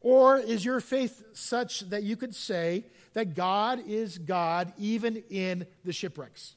Or 0.00 0.38
is 0.38 0.64
your 0.64 0.80
faith 0.80 1.22
such 1.34 1.80
that 1.90 2.02
you 2.02 2.16
could 2.16 2.34
say 2.34 2.84
that 3.12 3.34
God 3.34 3.82
is 3.86 4.16
God 4.16 4.72
even 4.78 5.22
in 5.28 5.66
the 5.84 5.92
shipwrecks? 5.92 6.54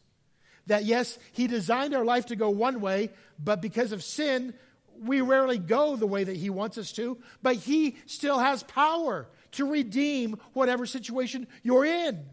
That 0.68 0.86
yes, 0.86 1.18
He 1.32 1.48
designed 1.48 1.94
our 1.94 2.06
life 2.06 2.28
to 2.28 2.36
go 2.36 2.50
one 2.50 2.82
way, 2.82 3.10
but 3.44 3.62
because 3.62 3.92
of 3.92 4.04
sin, 4.04 4.54
we 5.02 5.22
rarely 5.22 5.58
go 5.58 5.96
the 5.96 6.08
way 6.08 6.24
that 6.24 6.36
He 6.36 6.50
wants 6.50 6.78
us 6.78 6.92
to, 6.94 7.18
but 7.42 7.56
He 7.56 7.96
still 8.06 8.40
has 8.40 8.64
power 8.64 9.28
to 9.54 9.70
redeem 9.70 10.40
whatever 10.54 10.86
situation 10.86 11.48
you're 11.64 11.86
in. 11.86 12.24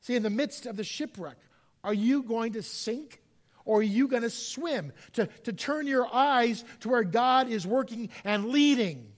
See, 0.00 0.14
in 0.14 0.22
the 0.22 0.30
midst 0.30 0.66
of 0.66 0.76
the 0.76 0.84
shipwreck, 0.84 1.36
are 1.84 1.94
you 1.94 2.22
going 2.22 2.54
to 2.54 2.62
sink 2.62 3.20
or 3.64 3.80
are 3.80 3.82
you 3.82 4.08
going 4.08 4.22
to 4.22 4.30
swim? 4.30 4.92
To, 5.14 5.26
to 5.44 5.52
turn 5.52 5.86
your 5.86 6.08
eyes 6.12 6.64
to 6.80 6.88
where 6.88 7.04
God 7.04 7.48
is 7.48 7.66
working 7.66 8.08
and 8.24 8.46
leading. 8.46 9.12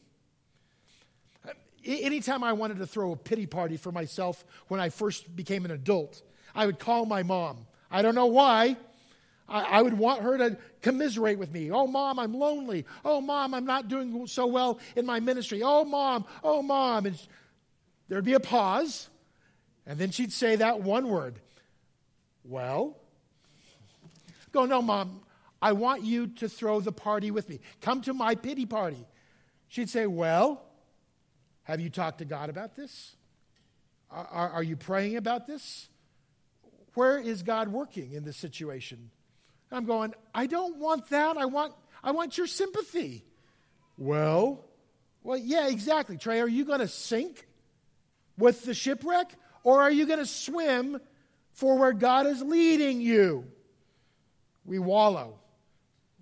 Anytime 1.84 2.42
I 2.42 2.52
wanted 2.52 2.78
to 2.78 2.86
throw 2.86 3.12
a 3.12 3.16
pity 3.16 3.46
party 3.46 3.76
for 3.76 3.92
myself 3.92 4.44
when 4.68 4.80
I 4.80 4.88
first 4.88 5.34
became 5.34 5.64
an 5.64 5.70
adult, 5.70 6.22
I 6.54 6.66
would 6.66 6.78
call 6.78 7.06
my 7.06 7.22
mom. 7.22 7.66
I 7.90 8.02
don't 8.02 8.14
know 8.14 8.26
why. 8.26 8.76
I, 9.48 9.62
I 9.62 9.82
would 9.82 9.94
want 9.94 10.22
her 10.22 10.38
to 10.38 10.56
commiserate 10.80 11.38
with 11.38 11.52
me. 11.52 11.70
Oh, 11.70 11.86
mom, 11.86 12.18
I'm 12.18 12.32
lonely. 12.32 12.86
Oh, 13.04 13.20
mom, 13.20 13.52
I'm 13.52 13.66
not 13.66 13.88
doing 13.88 14.26
so 14.26 14.46
well 14.46 14.78
in 14.96 15.04
my 15.04 15.20
ministry. 15.20 15.62
Oh, 15.62 15.84
mom, 15.84 16.24
oh, 16.44 16.62
mom. 16.62 17.06
And 17.06 17.20
there'd 18.08 18.24
be 18.24 18.34
a 18.34 18.40
pause, 18.40 19.08
and 19.86 19.98
then 19.98 20.10
she'd 20.10 20.32
say 20.32 20.56
that 20.56 20.80
one 20.80 21.08
word 21.08 21.40
Well, 22.44 22.96
go, 24.52 24.64
no, 24.64 24.80
mom, 24.80 25.22
I 25.60 25.72
want 25.72 26.04
you 26.04 26.28
to 26.28 26.48
throw 26.48 26.80
the 26.80 26.92
party 26.92 27.30
with 27.30 27.48
me. 27.48 27.60
Come 27.80 28.00
to 28.02 28.14
my 28.14 28.34
pity 28.34 28.66
party. 28.66 29.04
She'd 29.68 29.90
say, 29.90 30.06
Well, 30.06 30.62
have 31.64 31.80
you 31.80 31.90
talked 31.90 32.18
to 32.18 32.24
God 32.24 32.48
about 32.48 32.76
this? 32.76 33.14
Are, 34.10 34.26
are, 34.26 34.50
are 34.50 34.62
you 34.62 34.76
praying 34.76 35.16
about 35.16 35.46
this? 35.46 35.89
Where 36.94 37.18
is 37.18 37.42
God 37.42 37.68
working 37.68 38.12
in 38.12 38.24
this 38.24 38.36
situation? 38.36 39.10
I'm 39.72 39.84
going, 39.84 40.14
I 40.34 40.46
don't 40.46 40.76
want 40.78 41.08
that. 41.10 41.36
I 41.36 41.44
want, 41.46 41.74
I 42.02 42.10
want 42.10 42.36
your 42.36 42.46
sympathy. 42.46 43.24
Well, 43.96 44.64
well, 45.22 45.38
yeah, 45.38 45.68
exactly. 45.68 46.16
Trey, 46.16 46.40
are 46.40 46.48
you 46.48 46.64
going 46.64 46.80
to 46.80 46.88
sink 46.88 47.46
with 48.38 48.64
the 48.64 48.74
shipwreck 48.74 49.32
or 49.62 49.82
are 49.82 49.90
you 49.90 50.06
going 50.06 50.18
to 50.18 50.26
swim 50.26 51.00
for 51.52 51.78
where 51.78 51.92
God 51.92 52.26
is 52.26 52.42
leading 52.42 53.00
you? 53.00 53.44
We 54.64 54.78
wallow. 54.78 55.38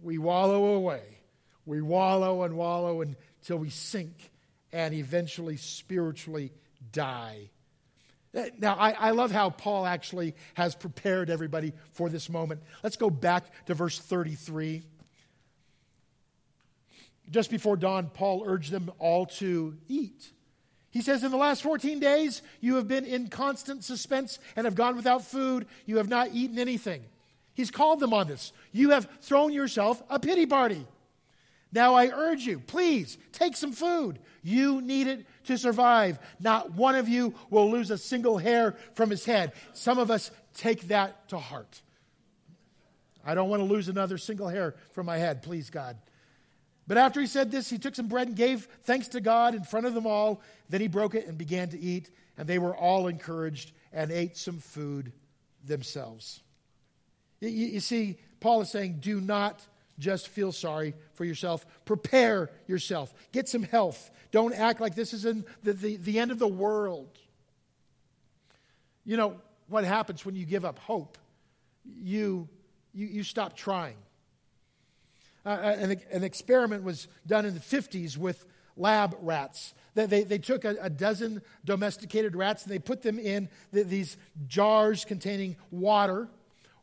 We 0.02 0.18
wallow 0.18 0.74
away. 0.74 1.02
We 1.64 1.80
wallow 1.80 2.42
and 2.42 2.56
wallow 2.56 3.02
until 3.02 3.58
we 3.58 3.70
sink 3.70 4.30
and 4.72 4.94
eventually 4.94 5.56
spiritually 5.56 6.52
die. 6.92 7.50
Uh, 8.36 8.44
now, 8.58 8.74
I, 8.74 8.90
I, 8.90 9.10
love 9.12 9.30
how 9.30 9.48
Paul 9.48 9.86
actually 9.86 10.34
has 10.54 10.74
prepared 10.74 11.30
everybody 11.30 11.72
for 11.92 12.10
this 12.10 12.28
moment. 12.28 12.62
Let's 12.82 12.96
go 12.96 13.08
back 13.08 13.44
to 13.66 13.74
verse 13.74 13.98
33. 13.98 14.82
Just 17.30 17.50
before 17.50 17.76
dawn, 17.76 18.10
Paul 18.12 18.42
urged 18.46 18.70
them 18.70 18.90
all 18.98 19.26
to 19.26 19.76
eat. 19.88 20.30
He 20.90 21.00
says, 21.00 21.24
In 21.24 21.30
the 21.30 21.36
last 21.36 21.62
14 21.62 22.00
days, 22.00 22.42
you 22.60 22.76
have 22.76 22.88
been 22.88 23.04
in 23.04 23.28
constant 23.28 23.84
suspense 23.84 24.38
and 24.56 24.66
have 24.66 24.74
gone 24.74 24.96
without 24.96 25.24
food. 25.24 25.66
You 25.86 25.96
have 25.96 26.08
not 26.08 26.30
eaten 26.32 26.58
anything. 26.58 27.04
He's 27.54 27.70
called 27.70 28.00
them 28.00 28.12
on 28.12 28.28
this. 28.28 28.52
You 28.72 28.90
have 28.90 29.08
thrown 29.20 29.52
yourself 29.52 30.02
a 30.08 30.18
pity 30.18 30.46
party. 30.46 30.86
Now 31.72 31.94
I 31.94 32.08
urge 32.08 32.42
you, 32.42 32.60
please 32.60 33.18
take 33.32 33.56
some 33.56 33.72
food. 33.72 34.18
You 34.42 34.80
need 34.80 35.06
it 35.06 35.26
to 35.44 35.58
survive. 35.58 36.18
Not 36.40 36.72
one 36.72 36.94
of 36.94 37.08
you 37.08 37.34
will 37.50 37.70
lose 37.70 37.90
a 37.90 37.98
single 37.98 38.38
hair 38.38 38.76
from 38.94 39.10
his 39.10 39.24
head. 39.24 39.52
Some 39.74 39.98
of 39.98 40.10
us 40.10 40.30
take 40.54 40.88
that 40.88 41.28
to 41.28 41.38
heart. 41.38 41.82
I 43.24 43.34
don't 43.34 43.50
want 43.50 43.60
to 43.60 43.66
lose 43.66 43.88
another 43.88 44.16
single 44.16 44.48
hair 44.48 44.76
from 44.92 45.06
my 45.06 45.18
head, 45.18 45.42
please, 45.42 45.68
God. 45.68 45.98
But 46.86 46.96
after 46.96 47.20
he 47.20 47.26
said 47.26 47.50
this, 47.50 47.68
he 47.68 47.76
took 47.76 47.94
some 47.94 48.08
bread 48.08 48.28
and 48.28 48.36
gave 48.36 48.66
thanks 48.84 49.08
to 49.08 49.20
God 49.20 49.54
in 49.54 49.62
front 49.62 49.84
of 49.84 49.92
them 49.92 50.06
all. 50.06 50.40
Then 50.70 50.80
he 50.80 50.88
broke 50.88 51.14
it 51.14 51.26
and 51.26 51.36
began 51.36 51.68
to 51.68 51.78
eat, 51.78 52.10
and 52.38 52.48
they 52.48 52.58
were 52.58 52.74
all 52.74 53.08
encouraged 53.08 53.72
and 53.92 54.10
ate 54.10 54.38
some 54.38 54.58
food 54.58 55.12
themselves. 55.62 56.40
You, 57.40 57.80
see, 57.80 58.18
Paul 58.40 58.62
is 58.62 58.70
saying, 58.70 58.98
do 59.00 59.20
not 59.20 59.66
just 59.98 60.28
feel 60.28 60.52
sorry 60.52 60.94
for 61.14 61.24
yourself. 61.24 61.66
Prepare 61.84 62.50
yourself. 62.66 63.12
Get 63.32 63.48
some 63.48 63.62
health. 63.62 64.10
Don't 64.30 64.54
act 64.54 64.80
like 64.80 64.94
this 64.94 65.12
is 65.12 65.24
in 65.24 65.44
the, 65.62 65.72
the, 65.72 65.96
the 65.96 66.18
end 66.18 66.30
of 66.30 66.38
the 66.38 66.48
world. 66.48 67.18
You 69.04 69.16
know 69.16 69.40
what 69.68 69.84
happens 69.84 70.24
when 70.24 70.36
you 70.36 70.46
give 70.46 70.64
up 70.64 70.78
hope? 70.78 71.18
You, 71.84 72.48
you, 72.92 73.06
you 73.06 73.22
stop 73.22 73.56
trying. 73.56 73.96
Uh, 75.44 75.48
uh 75.48 75.76
an, 75.78 76.00
an 76.12 76.24
experiment 76.24 76.84
was 76.84 77.08
done 77.26 77.44
in 77.44 77.54
the 77.54 77.60
50s 77.60 78.16
with 78.16 78.44
lab 78.76 79.16
rats. 79.20 79.74
They, 79.94 80.06
they, 80.06 80.22
they 80.22 80.38
took 80.38 80.64
a, 80.64 80.76
a, 80.80 80.90
dozen 80.90 81.42
domesticated 81.64 82.36
rats 82.36 82.62
and 82.62 82.72
they 82.72 82.78
put 82.78 83.02
them 83.02 83.18
in 83.18 83.48
the, 83.72 83.82
these 83.82 84.16
jars 84.46 85.04
containing 85.04 85.56
water 85.70 86.28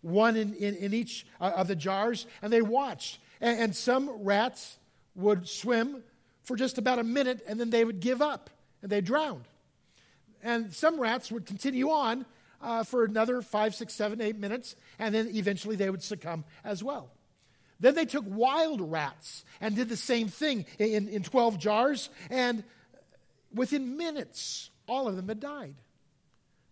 one 0.06 0.36
in, 0.36 0.54
in, 0.54 0.76
in 0.76 0.94
each 0.94 1.26
uh, 1.42 1.52
of 1.56 1.68
the 1.68 1.76
jars, 1.76 2.28
and 2.42 2.54
they 2.54 2.62
watched. 2.62 3.20
And, 3.42 3.60
and 3.60 3.76
some 3.76 4.10
rats 4.24 4.78
would 5.16 5.48
swim 5.48 6.04
for 6.44 6.56
just 6.56 6.78
about 6.78 7.00
a 7.00 7.04
minute, 7.04 7.44
and 7.48 7.60
then 7.60 7.72
they 7.72 7.84
would 7.84 8.00
give 8.00 8.22
up 8.22 8.50
and 8.82 8.92
they 8.92 9.02
drowned. 9.02 9.46
And 10.44 10.72
some 10.74 11.00
rats 11.00 11.32
would 11.32 11.48
continue 11.48 11.90
on 11.90 12.26
uh, 12.62 12.84
for 12.84 13.04
another 13.04 13.42
five, 13.42 13.74
six, 13.74 13.94
seven, 13.94 14.22
eight 14.22 14.38
minutes, 14.38 14.76
and 15.00 15.16
then 15.16 15.30
eventually 15.34 15.76
they 15.76 15.90
would 15.90 16.04
succumb 16.04 16.46
as 16.64 16.84
well. 16.84 17.10
Then 17.80 17.96
they 17.96 18.06
took 18.06 18.26
wild 18.28 18.80
rats 18.80 19.44
and 19.60 19.76
did 19.76 19.90
the 19.90 19.98
same 19.98 20.28
thing 20.28 20.66
in, 20.78 21.08
in 21.08 21.24
12 21.24 21.58
jars, 21.58 22.10
and 22.30 22.64
within 23.54 23.98
minutes, 23.98 24.70
all 24.88 25.08
of 25.08 25.16
them 25.16 25.28
had 25.28 25.40
died. 25.40 25.76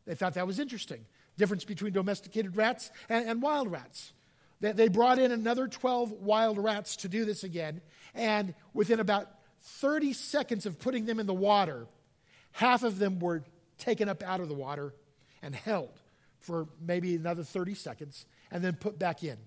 They 0.06 0.13
thought 0.13 0.36
that 0.36 0.46
was 0.46 0.60
interesting 0.60 1.06
difference 1.38 1.65
between 1.65 1.93
domesticated 1.93 2.56
rats 2.56 2.91
and, 3.10 3.28
and 3.28 3.41
wild 3.41 3.72
rats. 3.72 4.13
They, 4.60 4.72
they 4.72 4.88
brought 4.88 5.19
in 5.19 5.32
another 5.32 5.67
12 5.67 6.12
wild 6.12 6.58
rats 6.58 6.98
to 6.98 7.10
do 7.10 7.26
this 7.26 7.43
again, 7.43 7.82
and 8.13 8.54
within 8.74 9.00
about 9.00 9.30
30 9.62 10.13
seconds 10.13 10.65
of 10.65 10.80
putting 10.80 11.06
them 11.06 11.19
in 11.19 11.26
the 11.26 11.34
water, 11.34 11.88
half 12.52 12.84
of 12.84 13.00
them 13.00 13.19
were 13.19 13.43
taken 13.78 14.10
up 14.10 14.24
out 14.24 14.39
of 14.39 14.48
the 14.48 14.54
water 14.54 14.93
and 15.41 15.56
held 15.56 15.91
for 16.39 16.67
maybe 16.80 17.15
another 17.15 17.43
30 17.43 17.76
seconds 17.76 18.26
and 18.52 18.63
then 18.63 18.74
put 18.76 19.00
back 19.00 19.24
in. 19.24 19.38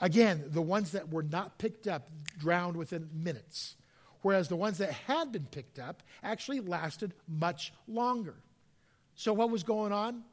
Again, 0.00 0.44
the 0.48 0.62
ones 0.62 0.92
that 0.92 1.12
were 1.12 1.22
not 1.22 1.58
picked 1.58 1.86
up 1.86 2.10
drowned 2.38 2.76
within 2.76 3.08
minutes, 3.12 3.76
whereas 4.22 4.48
the 4.48 4.56
ones 4.56 4.78
that 4.78 4.90
had 4.92 5.30
been 5.30 5.46
picked 5.46 5.78
up 5.78 6.02
actually 6.22 6.60
lasted 6.60 7.14
much 7.28 7.72
longer. 7.86 8.34
So, 9.14 9.32
what 9.32 9.50
was 9.50 9.62
going 9.62 9.92
on? 9.92 10.24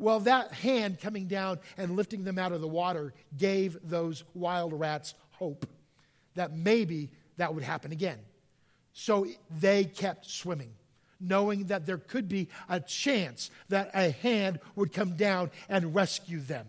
Well, 0.00 0.20
that 0.20 0.52
hand 0.52 0.98
coming 0.98 1.26
down 1.26 1.58
and 1.76 1.94
lifting 1.94 2.24
them 2.24 2.38
out 2.38 2.52
of 2.52 2.62
the 2.62 2.66
water 2.66 3.12
gave 3.36 3.76
those 3.84 4.24
wild 4.32 4.72
rats 4.72 5.12
hope 5.32 5.66
that 6.36 6.56
maybe 6.56 7.10
that 7.36 7.54
would 7.54 7.62
happen 7.62 7.92
again. 7.92 8.18
So 8.94 9.26
they 9.50 9.84
kept 9.84 10.24
swimming, 10.24 10.72
knowing 11.20 11.64
that 11.66 11.84
there 11.84 11.98
could 11.98 12.28
be 12.28 12.48
a 12.66 12.80
chance 12.80 13.50
that 13.68 13.90
a 13.92 14.10
hand 14.10 14.60
would 14.74 14.94
come 14.94 15.16
down 15.16 15.50
and 15.68 15.94
rescue 15.94 16.40
them. 16.40 16.66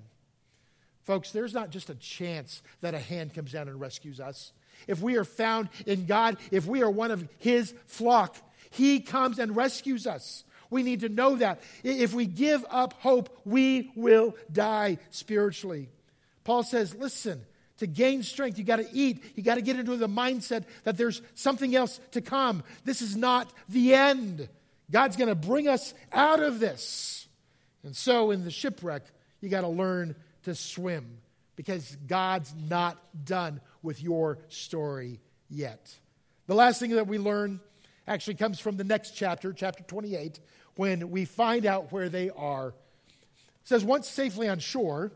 Folks, 1.04 1.32
there's 1.32 1.54
not 1.54 1.70
just 1.70 1.90
a 1.90 1.96
chance 1.96 2.62
that 2.82 2.94
a 2.94 3.00
hand 3.00 3.34
comes 3.34 3.54
down 3.54 3.70
and 3.70 3.80
rescues 3.80 4.20
us. 4.20 4.52
If 4.88 5.02
we 5.02 5.16
are 5.16 5.24
found 5.24 5.70
in 5.86 6.06
God, 6.06 6.36
if 6.52 6.66
we 6.66 6.84
are 6.84 6.92
one 6.92 7.12
of 7.12 7.26
His 7.38 7.74
flock, 7.86 8.36
He 8.72 9.00
comes 9.00 9.40
and 9.40 9.56
rescues 9.56 10.06
us. 10.06 10.44
We 10.72 10.82
need 10.82 11.02
to 11.02 11.10
know 11.10 11.36
that. 11.36 11.62
If 11.84 12.14
we 12.14 12.26
give 12.26 12.66
up 12.72 12.94
hope, 12.94 13.30
we 13.46 13.92
will 13.96 14.36
die 14.52 14.98
spiritually. 15.12 15.90
Paul 16.44 16.64
says, 16.64 16.96
listen, 16.96 17.42
to 17.78 17.88
gain 17.88 18.24
strength, 18.24 18.58
you 18.58 18.64
got 18.64 18.78
to 18.78 18.88
eat. 18.92 19.24
You 19.36 19.44
got 19.44 19.56
to 19.56 19.62
get 19.62 19.78
into 19.78 19.98
the 19.98 20.08
mindset 20.08 20.64
that 20.84 20.98
there's 20.98 21.22
something 21.36 21.76
else 21.76 22.00
to 22.12 22.22
come. 22.22 22.64
This 22.86 23.02
is 23.02 23.16
not 23.16 23.52
the 23.70 23.94
end. 23.94 24.50
God's 24.90 25.18
going 25.18 25.30
to 25.30 25.36
bring 25.36 25.68
us 25.68 25.94
out 26.12 26.42
of 26.42 26.60
this. 26.60 27.28
And 27.84 27.96
so 27.96 28.32
in 28.32 28.44
the 28.44 28.52
shipwreck, 28.52 29.04
you 29.42 29.50
got 29.50 29.62
to 29.62 29.68
learn 29.68 30.16
to 30.44 30.56
swim 30.56 31.18
because 31.56 31.98
God's 32.08 32.54
not 32.70 32.98
done 33.26 33.62
with 33.84 34.02
your 34.02 34.40
story 34.48 35.20
yet. 35.50 35.94
The 36.48 36.56
last 36.56 36.80
thing 36.80 36.92
that 36.92 37.08
we 37.08 37.18
learn 37.18 37.60
actually 38.08 38.36
comes 38.36 38.60
from 38.60 38.78
the 38.78 38.84
next 38.84 39.12
chapter, 39.12 39.54
chapter 39.54 39.84
28, 39.84 40.40
when 40.76 41.10
we 41.10 41.26
find 41.26 41.66
out 41.66 41.92
where 41.92 42.10
they 42.10 42.30
are. 42.30 42.70
It 42.70 42.74
says, 43.66 43.84
Once 43.84 44.08
safely 44.08 44.48
on 44.48 44.60
shore, 44.60 45.12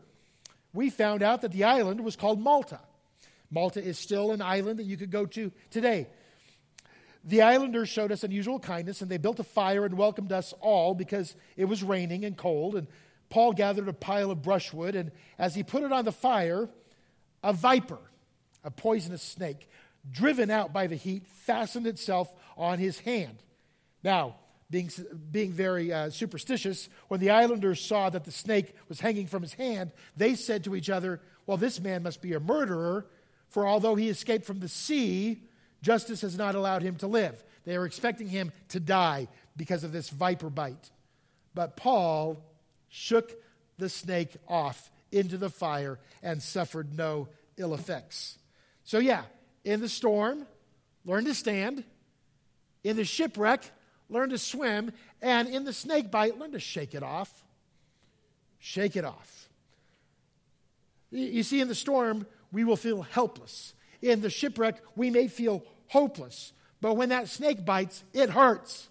we 0.72 0.90
found 0.90 1.22
out 1.22 1.42
that 1.42 1.52
the 1.52 1.64
island 1.64 2.00
was 2.00 2.16
called 2.16 2.40
Malta. 2.40 2.80
Malta 3.50 3.82
is 3.82 3.98
still 3.98 4.32
an 4.32 4.42
island 4.42 4.78
that 4.78 4.84
you 4.84 4.96
could 4.96 5.10
go 5.10 5.26
to 5.26 5.52
today. 5.70 6.08
The 7.24 7.42
islanders 7.42 7.88
showed 7.88 8.12
us 8.12 8.22
unusual 8.22 8.60
kindness, 8.60 9.00
and 9.00 9.10
they 9.10 9.16
built 9.16 9.40
a 9.40 9.44
fire 9.44 9.84
and 9.84 9.96
welcomed 9.96 10.32
us 10.32 10.54
all 10.60 10.94
because 10.94 11.34
it 11.56 11.64
was 11.64 11.82
raining 11.82 12.24
and 12.24 12.36
cold. 12.36 12.76
And 12.76 12.86
Paul 13.30 13.52
gathered 13.52 13.88
a 13.88 13.92
pile 13.92 14.30
of 14.30 14.42
brushwood, 14.42 14.94
and 14.94 15.10
as 15.38 15.54
he 15.54 15.62
put 15.62 15.82
it 15.82 15.92
on 15.92 16.04
the 16.04 16.12
fire, 16.12 16.68
a 17.42 17.52
viper, 17.52 17.98
a 18.62 18.70
poisonous 18.70 19.22
snake, 19.22 19.68
driven 20.08 20.50
out 20.50 20.72
by 20.72 20.86
the 20.86 20.94
heat, 20.94 21.26
fastened 21.26 21.86
itself 21.86 22.32
on 22.56 22.78
his 22.78 23.00
hand. 23.00 23.38
Now, 24.04 24.36
being, 24.70 24.90
being 25.30 25.52
very 25.52 25.92
uh, 25.92 26.10
superstitious, 26.10 26.88
when 27.08 27.20
the 27.20 27.30
islanders 27.30 27.80
saw 27.80 28.10
that 28.10 28.24
the 28.24 28.32
snake 28.32 28.74
was 28.88 29.00
hanging 29.00 29.26
from 29.26 29.42
his 29.42 29.54
hand, 29.54 29.92
they 30.16 30.34
said 30.34 30.64
to 30.64 30.74
each 30.74 30.90
other, 30.90 31.20
Well, 31.46 31.56
this 31.56 31.80
man 31.80 32.02
must 32.02 32.20
be 32.20 32.32
a 32.32 32.40
murderer, 32.40 33.06
for 33.48 33.66
although 33.66 33.94
he 33.94 34.08
escaped 34.08 34.44
from 34.44 34.60
the 34.60 34.68
sea, 34.68 35.42
justice 35.82 36.22
has 36.22 36.36
not 36.36 36.54
allowed 36.54 36.82
him 36.82 36.96
to 36.96 37.06
live. 37.06 37.42
They 37.64 37.76
are 37.76 37.86
expecting 37.86 38.28
him 38.28 38.52
to 38.70 38.80
die 38.80 39.28
because 39.56 39.84
of 39.84 39.92
this 39.92 40.10
viper 40.10 40.50
bite. 40.50 40.90
But 41.54 41.76
Paul 41.76 42.42
shook 42.88 43.32
the 43.78 43.88
snake 43.88 44.36
off 44.48 44.90
into 45.12 45.36
the 45.36 45.50
fire 45.50 45.98
and 46.22 46.42
suffered 46.42 46.96
no 46.96 47.28
ill 47.56 47.74
effects. 47.74 48.38
So, 48.84 48.98
yeah, 48.98 49.22
in 49.64 49.80
the 49.80 49.88
storm, 49.88 50.46
learn 51.04 51.24
to 51.24 51.34
stand. 51.34 51.84
In 52.84 52.96
the 52.96 53.04
shipwreck, 53.04 53.70
learn 54.08 54.30
to 54.30 54.38
swim. 54.38 54.92
And 55.22 55.48
in 55.48 55.64
the 55.64 55.72
snake 55.72 56.10
bite, 56.10 56.38
learn 56.38 56.52
to 56.52 56.60
shake 56.60 56.94
it 56.94 57.02
off. 57.02 57.44
Shake 58.58 58.96
it 58.96 59.04
off. 59.04 59.48
You 61.10 61.42
see, 61.42 61.60
in 61.60 61.68
the 61.68 61.74
storm, 61.74 62.26
we 62.52 62.64
will 62.64 62.76
feel 62.76 63.02
helpless. 63.02 63.74
In 64.02 64.20
the 64.20 64.30
shipwreck, 64.30 64.76
we 64.96 65.10
may 65.10 65.28
feel 65.28 65.64
hopeless. 65.88 66.52
But 66.80 66.94
when 66.94 67.08
that 67.10 67.28
snake 67.28 67.64
bites, 67.64 68.04
it 68.12 68.30
hurts. 68.30 68.88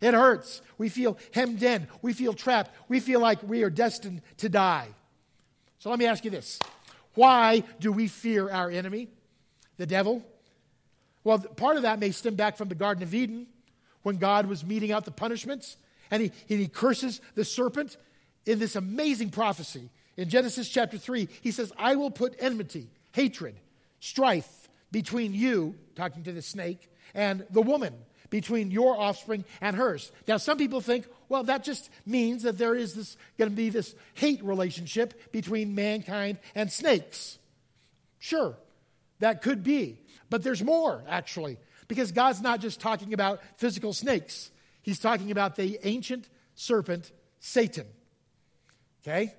It 0.00 0.14
hurts. 0.14 0.60
We 0.76 0.88
feel 0.88 1.18
hemmed 1.32 1.62
in. 1.62 1.86
We 2.02 2.12
feel 2.12 2.32
trapped. 2.32 2.74
We 2.88 3.00
feel 3.00 3.20
like 3.20 3.42
we 3.42 3.62
are 3.62 3.70
destined 3.70 4.22
to 4.38 4.48
die. 4.48 4.88
So 5.78 5.90
let 5.90 5.98
me 5.98 6.06
ask 6.06 6.24
you 6.24 6.30
this 6.30 6.58
Why 7.14 7.62
do 7.80 7.92
we 7.92 8.08
fear 8.08 8.50
our 8.50 8.70
enemy, 8.70 9.08
the 9.76 9.86
devil? 9.86 10.24
Well, 11.22 11.38
part 11.38 11.76
of 11.76 11.82
that 11.82 12.00
may 12.00 12.10
stem 12.10 12.34
back 12.34 12.56
from 12.56 12.68
the 12.68 12.74
Garden 12.74 13.02
of 13.02 13.14
Eden 13.14 13.46
when 14.04 14.18
God 14.18 14.46
was 14.46 14.64
meting 14.64 14.92
out 14.92 15.04
the 15.04 15.10
punishments 15.10 15.76
and 16.12 16.22
he, 16.22 16.30
and 16.48 16.60
he 16.60 16.68
curses 16.68 17.20
the 17.34 17.44
serpent 17.44 17.96
in 18.46 18.60
this 18.60 18.76
amazing 18.76 19.30
prophecy. 19.30 19.90
In 20.16 20.28
Genesis 20.28 20.68
chapter 20.68 20.96
3, 20.96 21.28
he 21.40 21.50
says, 21.50 21.72
I 21.76 21.96
will 21.96 22.10
put 22.10 22.36
enmity, 22.38 22.88
hatred, 23.10 23.56
strife 23.98 24.68
between 24.92 25.34
you, 25.34 25.74
talking 25.96 26.22
to 26.22 26.32
the 26.32 26.42
snake, 26.42 26.88
and 27.14 27.44
the 27.50 27.62
woman 27.62 27.94
between 28.30 28.70
your 28.70 28.96
offspring 28.98 29.44
and 29.60 29.74
hers. 29.76 30.12
Now, 30.28 30.36
some 30.36 30.58
people 30.58 30.80
think, 30.80 31.06
well, 31.28 31.44
that 31.44 31.64
just 31.64 31.90
means 32.06 32.42
that 32.42 32.58
there 32.58 32.74
is 32.74 32.94
this 32.94 33.16
going 33.38 33.50
to 33.50 33.56
be 33.56 33.70
this 33.70 33.94
hate 34.14 34.42
relationship 34.44 35.32
between 35.32 35.74
mankind 35.74 36.38
and 36.54 36.70
snakes. 36.70 37.38
Sure, 38.18 38.56
that 39.20 39.42
could 39.42 39.62
be. 39.62 40.00
But 40.30 40.42
there's 40.42 40.62
more, 40.62 41.02
actually, 41.08 41.58
because 41.88 42.12
God's 42.12 42.40
not 42.40 42.60
just 42.60 42.80
talking 42.80 43.14
about 43.14 43.40
physical 43.56 43.92
snakes, 43.92 44.50
He's 44.82 44.98
talking 44.98 45.30
about 45.30 45.56
the 45.56 45.78
ancient 45.82 46.28
serpent, 46.54 47.10
Satan. 47.40 47.86
Okay? 49.02 49.34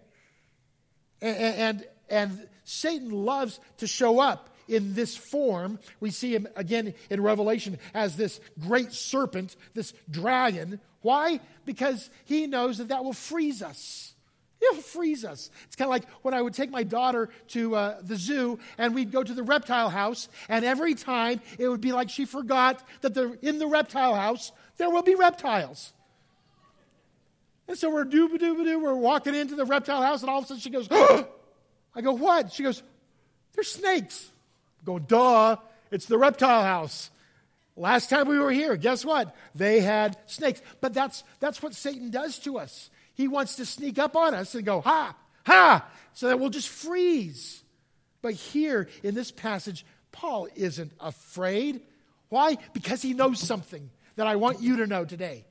And, 1.21 1.37
and, 1.37 1.87
and 2.09 2.47
Satan 2.63 3.11
loves 3.11 3.59
to 3.77 3.85
show 3.85 4.19
up 4.19 4.49
in 4.67 4.95
this 4.95 5.15
form. 5.15 5.77
We 5.99 6.09
see 6.09 6.33
him 6.33 6.47
again 6.55 6.95
in 7.11 7.21
Revelation 7.21 7.77
as 7.93 8.17
this 8.17 8.39
great 8.59 8.91
serpent, 8.91 9.55
this 9.75 9.93
dragon. 10.09 10.79
Why? 11.01 11.39
Because 11.63 12.09
he 12.25 12.47
knows 12.47 12.79
that 12.79 12.87
that 12.87 13.03
will 13.03 13.13
freeze 13.13 13.61
us. 13.61 14.14
It'll 14.61 14.81
freeze 14.81 15.25
us. 15.25 15.49
It's 15.65 15.75
kind 15.75 15.87
of 15.87 15.91
like 15.91 16.09
when 16.21 16.33
I 16.33 16.41
would 16.41 16.53
take 16.53 16.71
my 16.71 16.83
daughter 16.83 17.29
to 17.49 17.75
uh, 17.75 17.97
the 18.01 18.15
zoo 18.15 18.59
and 18.77 18.95
we'd 18.95 19.11
go 19.11 19.21
to 19.21 19.33
the 19.33 19.43
reptile 19.43 19.89
house, 19.89 20.29
and 20.49 20.63
every 20.65 20.95
time 20.95 21.41
it 21.59 21.67
would 21.67 21.81
be 21.81 21.91
like 21.91 22.09
she 22.09 22.25
forgot 22.25 22.83
that 23.01 23.13
the, 23.13 23.37
in 23.41 23.59
the 23.59 23.67
reptile 23.67 24.15
house 24.15 24.51
there 24.77 24.89
will 24.89 25.03
be 25.03 25.15
reptiles. 25.15 25.93
And 27.67 27.77
so 27.77 27.89
we're 27.89 28.05
dooba 28.05 28.35
dooba 28.35 28.63
doo, 28.63 28.79
we're 28.79 28.95
walking 28.95 29.35
into 29.35 29.55
the 29.55 29.65
reptile 29.65 30.01
house, 30.01 30.21
and 30.21 30.29
all 30.29 30.39
of 30.39 30.45
a 30.45 30.47
sudden 30.47 30.61
she 30.61 30.69
goes, 30.69 30.87
I 30.91 32.01
go, 32.01 32.13
what? 32.13 32.51
She 32.51 32.63
goes, 32.63 32.83
there's 33.53 33.71
snakes. 33.71 34.31
Go, 34.83 34.99
duh, 34.99 35.57
it's 35.91 36.05
the 36.05 36.17
reptile 36.17 36.63
house. 36.63 37.09
Last 37.77 38.09
time 38.09 38.27
we 38.27 38.39
were 38.39 38.51
here, 38.51 38.77
guess 38.77 39.03
what? 39.03 39.35
They 39.53 39.81
had 39.81 40.17
snakes. 40.27 40.61
But 40.79 40.93
that's, 40.93 41.23
that's 41.39 41.61
what 41.61 41.73
Satan 41.73 42.09
does 42.09 42.39
to 42.39 42.57
us. 42.57 42.89
He 43.15 43.27
wants 43.27 43.55
to 43.55 43.65
sneak 43.65 43.97
up 43.97 44.15
on 44.15 44.33
us 44.33 44.55
and 44.55 44.65
go, 44.65 44.81
ha, 44.81 45.15
ha, 45.45 45.85
so 46.13 46.27
that 46.27 46.39
we'll 46.39 46.49
just 46.49 46.69
freeze. 46.69 47.63
But 48.21 48.33
here 48.33 48.87
in 49.03 49.15
this 49.15 49.31
passage, 49.31 49.85
Paul 50.11 50.47
isn't 50.55 50.91
afraid. 50.99 51.81
Why? 52.29 52.57
Because 52.73 53.01
he 53.01 53.13
knows 53.13 53.39
something 53.39 53.89
that 54.15 54.27
I 54.27 54.35
want 54.35 54.61
you 54.61 54.77
to 54.77 54.87
know 54.87 55.05
today 55.05 55.45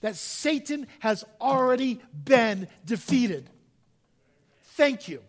that 0.00 0.16
Satan 0.16 0.86
has 1.00 1.24
already 1.40 2.00
been 2.24 2.68
defeated. 2.84 3.48
Thank 4.74 5.08
you. 5.08 5.22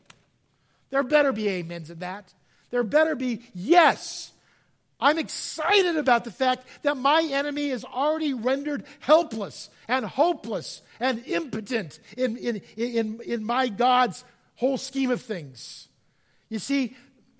There 0.89 1.03
better 1.03 1.31
be 1.31 1.49
amens 1.59 1.89
in 1.89 1.99
that. 1.99 2.33
There 2.69 2.83
better 2.83 3.15
be, 3.15 3.41
yes, 3.53 4.31
I'm 5.01 5.17
excited 5.17 5.97
about 5.97 6.23
the 6.23 6.31
fact 6.31 6.67
that 6.83 6.95
my 6.95 7.27
enemy 7.31 7.69
is 7.69 7.83
already 7.83 8.33
rendered 8.33 8.83
helpless 8.99 9.69
and 9.87 10.05
hopeless 10.05 10.81
and 10.99 11.25
impotent 11.25 11.99
in, 12.15 12.37
in, 12.37 12.61
in, 12.77 13.19
in 13.25 13.43
my 13.43 13.67
God's 13.67 14.23
whole 14.55 14.77
scheme 14.77 15.09
of 15.09 15.21
things. 15.21 15.87
You 16.49 16.59
see, 16.59 16.95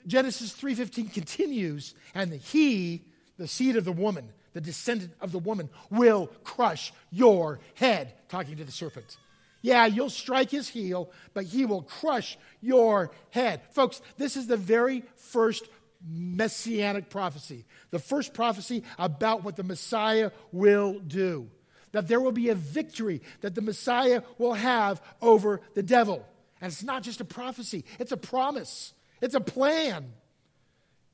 Genesis 0.08 0.54
3:15 0.54 1.13
continues, 1.13 1.93
and 2.15 2.34
he, 2.34 3.04
the 3.38 3.47
seed 3.47 3.76
of 3.76 3.86
the 3.86 3.91
woman, 3.91 4.30
the 4.54 4.62
descendant 4.62 5.13
of 5.21 5.32
the 5.32 5.39
woman, 5.39 5.69
will 5.91 6.28
crush 6.43 6.91
your 7.12 7.60
head, 7.76 8.13
talking 8.28 8.58
to 8.58 8.63
the 8.63 8.71
serpent. 8.71 9.17
Yeah, 9.62 9.86
you'll 9.86 10.10
strike 10.10 10.50
his 10.50 10.67
heel, 10.67 11.12
but 11.36 11.45
he 11.45 11.65
will 11.65 11.84
crush 11.84 12.38
your 12.62 13.12
head. 13.30 13.62
Folks, 13.71 14.02
this 14.17 14.36
is 14.36 14.47
the 14.47 14.58
very 14.58 15.04
first 15.15 15.65
messianic 16.08 17.10
prophecy, 17.10 17.66
the 17.92 18.00
first 18.00 18.34
prophecy 18.34 18.84
about 18.98 19.44
what 19.44 19.56
the 19.56 19.64
Messiah 19.64 20.32
will 20.52 21.00
do. 21.00 21.50
That 21.92 22.08
there 22.08 22.22
will 22.22 22.32
be 22.32 22.50
a 22.50 22.56
victory 22.56 23.22
that 23.42 23.54
the 23.54 23.62
Messiah 23.62 24.22
will 24.38 24.54
have 24.54 25.02
over 25.22 25.62
the 25.74 25.84
devil. 25.84 26.26
And 26.62 26.72
it's 26.72 26.84
not 26.84 27.04
just 27.04 27.22
a 27.22 27.26
prophecy, 27.26 27.86
it's 28.00 28.12
a 28.12 28.18
promise, 28.18 28.94
it's 29.22 29.36
a 29.36 29.42
plan. 29.42 30.14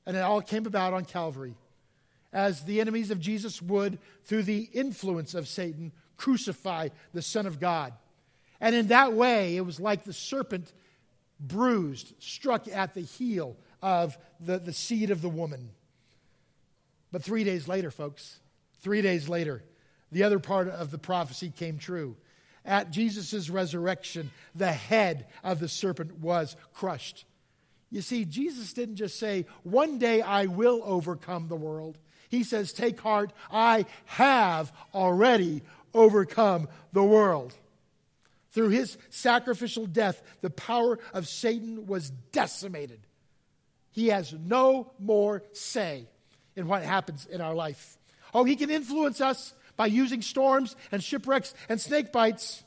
And 0.05 0.15
it 0.15 0.21
all 0.21 0.41
came 0.41 0.65
about 0.65 0.93
on 0.93 1.03
Calvary 1.03 1.55
as 2.31 2.63
the 2.63 2.79
enemies 2.79 3.11
of 3.11 3.19
Jesus 3.19 3.61
would, 3.61 3.99
through 4.25 4.43
the 4.43 4.69
influence 4.73 5.33
of 5.33 5.47
Satan, 5.47 5.91
crucify 6.17 6.89
the 7.13 7.21
Son 7.21 7.45
of 7.45 7.59
God. 7.59 7.93
And 8.59 8.75
in 8.75 8.87
that 8.87 9.13
way, 9.13 9.55
it 9.55 9.65
was 9.65 9.79
like 9.79 10.03
the 10.03 10.13
serpent 10.13 10.71
bruised, 11.39 12.13
struck 12.19 12.67
at 12.67 12.93
the 12.93 13.01
heel 13.01 13.55
of 13.81 14.17
the, 14.39 14.59
the 14.59 14.73
seed 14.73 15.11
of 15.11 15.21
the 15.21 15.29
woman. 15.29 15.69
But 17.11 17.23
three 17.23 17.43
days 17.43 17.67
later, 17.67 17.91
folks, 17.91 18.39
three 18.81 19.01
days 19.01 19.29
later, 19.29 19.63
the 20.11 20.23
other 20.23 20.39
part 20.39 20.67
of 20.67 20.91
the 20.91 20.97
prophecy 20.97 21.51
came 21.55 21.77
true. 21.77 22.15
At 22.65 22.91
Jesus' 22.91 23.49
resurrection, 23.49 24.31
the 24.53 24.71
head 24.71 25.27
of 25.43 25.59
the 25.59 25.69
serpent 25.69 26.19
was 26.19 26.55
crushed. 26.73 27.25
You 27.89 28.01
see, 28.01 28.25
Jesus 28.25 28.73
didn't 28.73 28.97
just 28.97 29.17
say, 29.17 29.45
One 29.63 29.97
day 29.97 30.21
I 30.21 30.47
will 30.47 30.81
overcome 30.83 31.47
the 31.47 31.55
world. 31.55 31.97
He 32.29 32.43
says, 32.43 32.73
Take 32.73 32.99
heart, 32.99 33.31
I 33.49 33.85
have 34.05 34.73
already 34.93 35.61
overcome 35.93 36.67
the 36.91 37.03
world. 37.03 37.53
Through 38.51 38.69
his 38.69 38.97
sacrificial 39.09 39.85
death, 39.85 40.21
the 40.41 40.49
power 40.49 40.99
of 41.13 41.27
Satan 41.27 41.85
was 41.87 42.09
decimated. 42.31 42.99
He 43.97 44.09
has 44.09 44.31
no 44.31 44.91
more 44.99 45.41
say 45.53 46.05
in 46.55 46.67
what 46.67 46.83
happens 46.83 47.25
in 47.25 47.41
our 47.41 47.55
life. 47.55 47.97
Oh, 48.31 48.43
he 48.43 48.55
can 48.55 48.69
influence 48.69 49.21
us 49.21 49.55
by 49.75 49.87
using 49.87 50.21
storms 50.21 50.75
and 50.91 51.03
shipwrecks 51.03 51.55
and 51.67 51.81
snake 51.81 52.11
bites, 52.11 52.63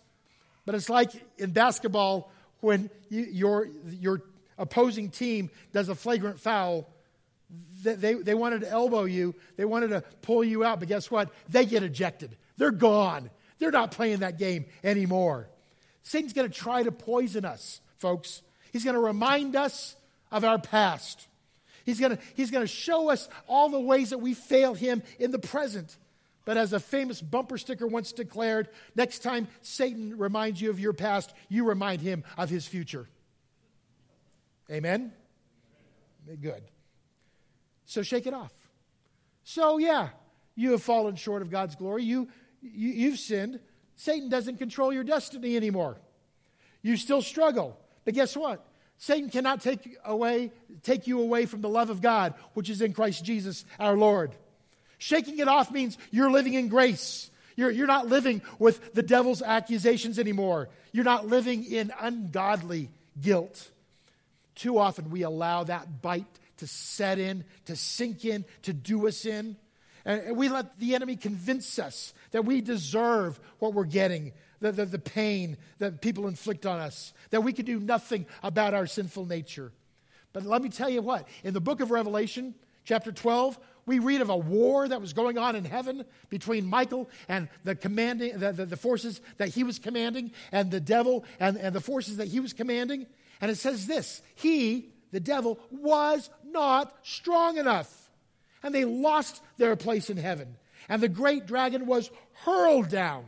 But 0.67 0.75
it's 0.75 0.91
like 0.91 1.13
in 1.39 1.53
basketball 1.53 2.33
when 2.59 2.91
you, 3.11 3.23
your, 3.31 3.69
your 4.01 4.23
opposing 4.59 5.11
team 5.11 5.51
does 5.73 5.89
a 5.89 5.95
flagrant 5.95 6.41
foul. 6.41 6.89
They, 7.85 8.15
they 8.15 8.35
wanted 8.35 8.63
to 8.63 8.69
elbow 8.69 9.05
you, 9.05 9.37
they 9.57 9.65
wanted 9.65 9.91
to 9.91 10.03
pull 10.23 10.43
you 10.43 10.65
out, 10.65 10.81
but 10.81 10.89
guess 10.89 11.13
what? 11.13 11.31
They 11.49 11.65
get 11.65 11.85
ejected. 11.85 12.37
They're 12.57 12.73
gone. 12.73 13.31
They're 13.61 13.71
not 13.71 13.93
playing 13.93 14.19
that 14.19 14.37
game 14.37 14.65
anymore. 14.83 15.49
Satan's 16.03 16.33
going 16.33 16.51
to 16.51 16.59
try 16.59 16.83
to 16.83 16.91
poison 16.91 17.45
us, 17.45 17.81
folks. 17.99 18.43
He's 18.73 18.83
going 18.83 18.95
to 18.95 19.01
remind 19.01 19.55
us 19.55 19.95
of 20.31 20.45
our 20.45 20.59
past. 20.59 21.27
He's 21.85 22.01
going 22.01 22.19
he's 22.35 22.51
to 22.51 22.67
show 22.67 23.11
us 23.11 23.29
all 23.49 23.69
the 23.69 23.81
ways 23.81 24.11
that 24.11 24.19
we 24.19 24.35
failed 24.35 24.79
him 24.79 25.03
in 25.19 25.31
the 25.31 25.39
present. 25.39 25.97
But 26.45 26.57
as 26.57 26.73
a 26.73 26.81
famous 26.81 27.21
bumper 27.21 27.59
sticker 27.59 27.87
once 27.87 28.13
declared, 28.13 28.69
next 28.95 29.21
time 29.21 29.49
Satan 29.63 30.17
reminds 30.19 30.61
you 30.61 30.71
of 30.71 30.81
your 30.81 30.93
past, 30.93 31.33
you 31.49 31.65
remind 31.65 32.01
him 32.01 32.25
of 32.37 32.49
his 32.49 32.67
future. 32.67 33.09
Amen? 34.71 35.13
Good. 36.41 36.63
So 37.87 38.03
shake 38.03 38.27
it 38.27 38.35
off. 38.35 38.53
So, 39.43 39.79
yeah, 39.79 40.11
you 40.55 40.73
have 40.73 40.83
fallen 40.83 41.17
short 41.17 41.43
of 41.43 41.51
God's 41.51 41.75
glory. 41.75 42.05
You, 42.05 42.29
you, 42.63 42.91
you've 42.91 43.19
sinned. 43.19 43.59
Satan 43.97 44.29
doesn't 44.29 44.59
control 44.59 44.93
your 44.93 45.05
destiny 45.05 45.57
anymore. 45.57 45.99
You 46.83 46.97
still 46.97 47.21
struggle. 47.21 47.79
But 48.05 48.15
guess 48.15 48.37
what? 48.37 48.65
Satan 49.01 49.31
cannot 49.31 49.63
take 49.63 49.97
away 50.05 50.53
take 50.83 51.07
you 51.07 51.21
away 51.21 51.47
from 51.47 51.63
the 51.63 51.69
love 51.69 51.91
of 51.91 52.01
God, 52.01 52.35
which 52.55 52.71
is 52.71 52.83
in 52.83 52.93
Christ 52.93 53.25
Jesus 53.25 53.65
our 53.79 53.97
Lord. 53.97 54.35
Shaking 54.99 55.39
it 55.39 55.49
off 55.49 55.71
means 55.71 55.97
you're 56.11 56.31
living 56.31 56.55
in 56.55 56.69
grace. 56.69 57.31
You're, 57.57 57.71
you're 57.71 57.87
not 57.87 58.09
living 58.09 58.43
with 58.59 58.95
the 58.95 59.03
devil's 59.03 59.43
accusations 59.43 60.19
anymore. 60.19 60.69
You're 60.93 61.05
not 61.05 61.27
living 61.27 61.65
in 61.65 61.93
ungodly 61.99 62.91
guilt. 63.21 63.71
Too 64.55 64.79
often 64.79 65.11
we 65.11 65.23
allow 65.23 65.65
that 65.65 66.03
bite 66.03 66.27
to 66.59 66.67
set 66.67 67.19
in, 67.19 67.45
to 67.65 67.77
sink 67.77 68.27
in, 68.27 68.45
to 68.63 68.75
do 68.75 69.09
us 69.09 69.25
in. 69.25 69.57
And 70.05 70.37
we 70.37 70.51
let 70.51 70.79
the 70.79 70.95
enemy 70.95 71.17
convince 71.17 71.79
us 71.79 72.13
that 72.33 72.45
we 72.45 72.61
deserve 72.61 73.41
what 73.59 73.73
we're 73.73 73.85
getting, 73.85 74.33
the, 74.61 74.73
the, 74.73 74.85
the, 74.85 74.99
pain 74.99 75.57
that 75.79 76.01
people 76.01 76.29
inflict 76.29 76.67
on 76.67 76.79
us, 76.79 77.13
that 77.31 77.43
we 77.43 77.53
can 77.53 77.65
do 77.65 77.81
nothing 77.81 78.27
about 78.43 78.75
our 78.75 78.87
sinful 78.87 79.27
nature. 79.27 79.73
But 80.33 80.45
let 80.45 80.63
me 80.63 80.69
tell 80.69 80.91
you 80.91 81.03
what, 81.03 81.27
in 81.43 81.55
the 81.55 81.61
book 81.61 81.81
of 81.81 81.91
Revelation, 81.91 82.55
chapter 82.85 83.11
12, 83.11 83.59
we 83.87 83.99
read 83.99 84.21
of 84.21 84.29
a 84.29 84.37
war 84.37 84.87
that 84.87 85.01
was 85.01 85.13
going 85.13 85.39
on 85.39 85.57
in 85.57 85.65
heaven 85.65 86.05
between 86.29 86.67
Michael 86.67 87.09
and 87.29 87.49
the 87.65 87.75
commanding 87.75 88.39
the, 88.39 88.53
the, 88.53 88.67
the 88.67 88.77
forces 88.77 89.21
that 89.39 89.49
he 89.49 89.65
was 89.65 89.79
commanding, 89.79 90.31
and 90.53 90.71
the 90.71 90.81
devil 90.81 91.25
and, 91.41 91.57
and 91.57 91.75
the 91.75 91.81
forces 91.81 92.19
that 92.19 92.29
he 92.29 92.41
was 92.41 92.53
commanding. 92.53 93.07
And 93.41 93.51
it 93.51 93.57
says 93.57 93.87
this 93.87 94.23
He, 94.37 94.91
the 95.11 95.21
devil, 95.21 95.59
was 95.71 96.31
not 96.45 96.95
strong 97.03 97.57
enough. 97.57 97.97
And 98.63 98.75
they 98.75 98.85
lost 98.85 99.43
their 99.57 99.75
place 99.75 100.11
in 100.11 100.19
heaven. 100.19 100.57
And 100.89 101.03
the 101.03 101.09
great 101.09 101.47
dragon 101.47 101.87
was 101.87 102.11
hurled 102.45 102.91
down 102.91 103.25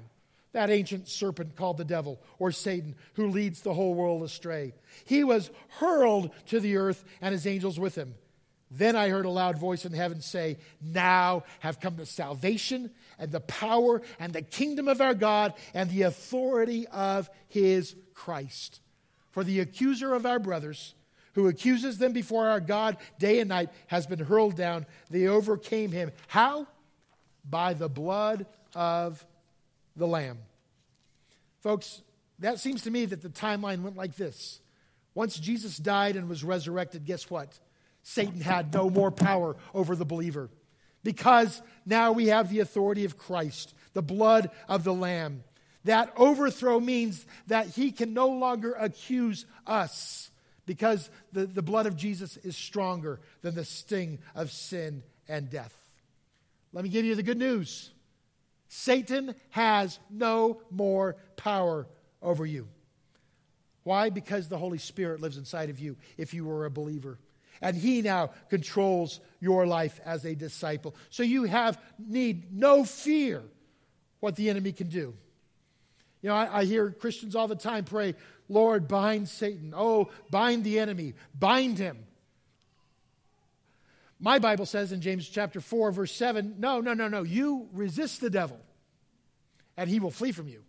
that 0.52 0.70
ancient 0.70 1.08
serpent 1.08 1.56
called 1.56 1.78
the 1.78 1.84
devil 1.84 2.20
or 2.38 2.52
Satan, 2.52 2.94
who 3.14 3.28
leads 3.28 3.62
the 3.62 3.74
whole 3.74 3.94
world 3.94 4.22
astray. 4.22 4.74
He 5.04 5.24
was 5.24 5.50
hurled 5.68 6.30
to 6.46 6.60
the 6.60 6.76
earth 6.76 7.04
and 7.20 7.32
his 7.32 7.46
angels 7.46 7.78
with 7.80 7.94
him. 7.94 8.14
Then 8.70 8.96
I 8.96 9.10
heard 9.10 9.26
a 9.26 9.30
loud 9.30 9.58
voice 9.58 9.84
in 9.84 9.92
heaven 9.92 10.22
say, 10.22 10.56
Now 10.80 11.44
have 11.60 11.80
come 11.80 11.96
the 11.96 12.06
salvation 12.06 12.90
and 13.18 13.30
the 13.30 13.40
power 13.40 14.00
and 14.18 14.32
the 14.32 14.40
kingdom 14.40 14.88
of 14.88 15.02
our 15.02 15.14
God 15.14 15.52
and 15.74 15.90
the 15.90 16.02
authority 16.02 16.86
of 16.88 17.28
his 17.48 17.94
Christ. 18.14 18.80
For 19.30 19.44
the 19.44 19.60
accuser 19.60 20.14
of 20.14 20.24
our 20.24 20.38
brothers, 20.38 20.94
who 21.34 21.48
accuses 21.48 21.98
them 21.98 22.12
before 22.12 22.48
our 22.48 22.60
God 22.60 22.96
day 23.18 23.40
and 23.40 23.48
night, 23.48 23.70
has 23.88 24.06
been 24.06 24.18
hurled 24.18 24.56
down. 24.56 24.86
They 25.10 25.26
overcame 25.26 25.92
him. 25.92 26.12
How? 26.28 26.66
By 27.48 27.74
the 27.74 27.88
blood 27.88 28.46
of 28.74 29.24
the 29.96 30.06
Lamb. 30.06 30.38
Folks, 31.60 32.02
that 32.38 32.58
seems 32.58 32.82
to 32.82 32.90
me 32.90 33.04
that 33.06 33.22
the 33.22 33.28
timeline 33.28 33.82
went 33.82 33.96
like 33.96 34.16
this. 34.16 34.60
Once 35.14 35.38
Jesus 35.38 35.76
died 35.76 36.16
and 36.16 36.28
was 36.28 36.42
resurrected, 36.42 37.04
guess 37.04 37.30
what? 37.30 37.58
Satan 38.02 38.40
had 38.40 38.72
no 38.74 38.90
more 38.90 39.10
power 39.10 39.56
over 39.74 39.94
the 39.94 40.04
believer 40.04 40.50
because 41.04 41.62
now 41.86 42.12
we 42.12 42.28
have 42.28 42.50
the 42.50 42.60
authority 42.60 43.04
of 43.04 43.18
Christ, 43.18 43.74
the 43.92 44.02
blood 44.02 44.50
of 44.68 44.84
the 44.84 44.94
Lamb. 44.94 45.44
That 45.84 46.12
overthrow 46.16 46.80
means 46.80 47.26
that 47.48 47.68
he 47.68 47.92
can 47.92 48.14
no 48.14 48.28
longer 48.28 48.72
accuse 48.72 49.46
us 49.66 50.30
because 50.64 51.10
the, 51.32 51.46
the 51.46 51.62
blood 51.62 51.86
of 51.86 51.96
Jesus 51.96 52.36
is 52.38 52.56
stronger 52.56 53.20
than 53.42 53.54
the 53.54 53.64
sting 53.64 54.20
of 54.34 54.50
sin 54.50 55.02
and 55.28 55.50
death. 55.50 55.76
Let 56.72 56.84
me 56.84 56.90
give 56.90 57.04
you 57.04 57.14
the 57.14 57.22
good 57.22 57.38
news 57.38 57.90
Satan 58.74 59.34
has 59.50 59.98
no 60.08 60.62
more 60.70 61.16
power 61.36 61.86
over 62.22 62.46
you. 62.46 62.68
Why? 63.82 64.08
Because 64.08 64.48
the 64.48 64.56
Holy 64.56 64.78
Spirit 64.78 65.20
lives 65.20 65.36
inside 65.36 65.68
of 65.68 65.78
you 65.78 65.98
if 66.16 66.32
you 66.32 66.46
were 66.46 66.64
a 66.64 66.70
believer. 66.70 67.18
And 67.60 67.76
he 67.76 68.00
now 68.00 68.30
controls 68.48 69.20
your 69.40 69.66
life 69.66 70.00
as 70.06 70.24
a 70.24 70.34
disciple. 70.34 70.96
So 71.10 71.22
you 71.22 71.44
have 71.44 71.78
need 71.98 72.50
no 72.50 72.82
fear 72.82 73.42
what 74.20 74.36
the 74.36 74.48
enemy 74.48 74.72
can 74.72 74.88
do. 74.88 75.12
You 76.22 76.30
know, 76.30 76.34
I, 76.34 76.60
I 76.60 76.64
hear 76.64 76.92
Christians 76.92 77.36
all 77.36 77.48
the 77.48 77.54
time 77.54 77.84
pray, 77.84 78.14
Lord, 78.48 78.88
bind 78.88 79.28
Satan. 79.28 79.74
Oh, 79.76 80.08
bind 80.30 80.64
the 80.64 80.78
enemy. 80.78 81.12
Bind 81.38 81.76
him. 81.76 82.06
My 84.22 84.38
Bible 84.38 84.66
says 84.66 84.92
in 84.92 85.00
James 85.00 85.28
chapter 85.28 85.60
4, 85.60 85.90
verse 85.90 86.14
7, 86.14 86.54
no, 86.58 86.80
no, 86.80 86.94
no, 86.94 87.08
no. 87.08 87.24
You 87.24 87.68
resist 87.72 88.20
the 88.20 88.30
devil, 88.30 88.60
and 89.76 89.90
he 89.90 89.98
will 89.98 90.12
flee 90.12 90.30
from 90.30 90.46
you. 90.46 90.62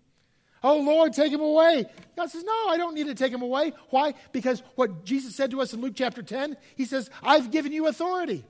Oh, 0.63 0.79
Lord, 0.79 1.13
take 1.13 1.31
him 1.31 1.41
away. 1.41 1.85
God 2.17 2.31
says, 2.31 2.43
No, 2.43 2.67
I 2.69 2.77
don't 2.77 2.95
need 2.95 3.07
to 3.07 3.15
take 3.15 3.33
him 3.33 3.41
away. 3.41 3.73
Why? 3.89 4.13
Because 4.31 4.63
what 4.75 5.03
Jesus 5.03 5.35
said 5.35 5.51
to 5.51 5.61
us 5.61 5.73
in 5.73 5.81
Luke 5.81 5.93
chapter 5.95 6.23
10, 6.23 6.57
he 6.75 6.85
says, 6.85 7.09
I've 7.21 7.51
given 7.51 7.73
you 7.73 7.85
authority 7.87 8.45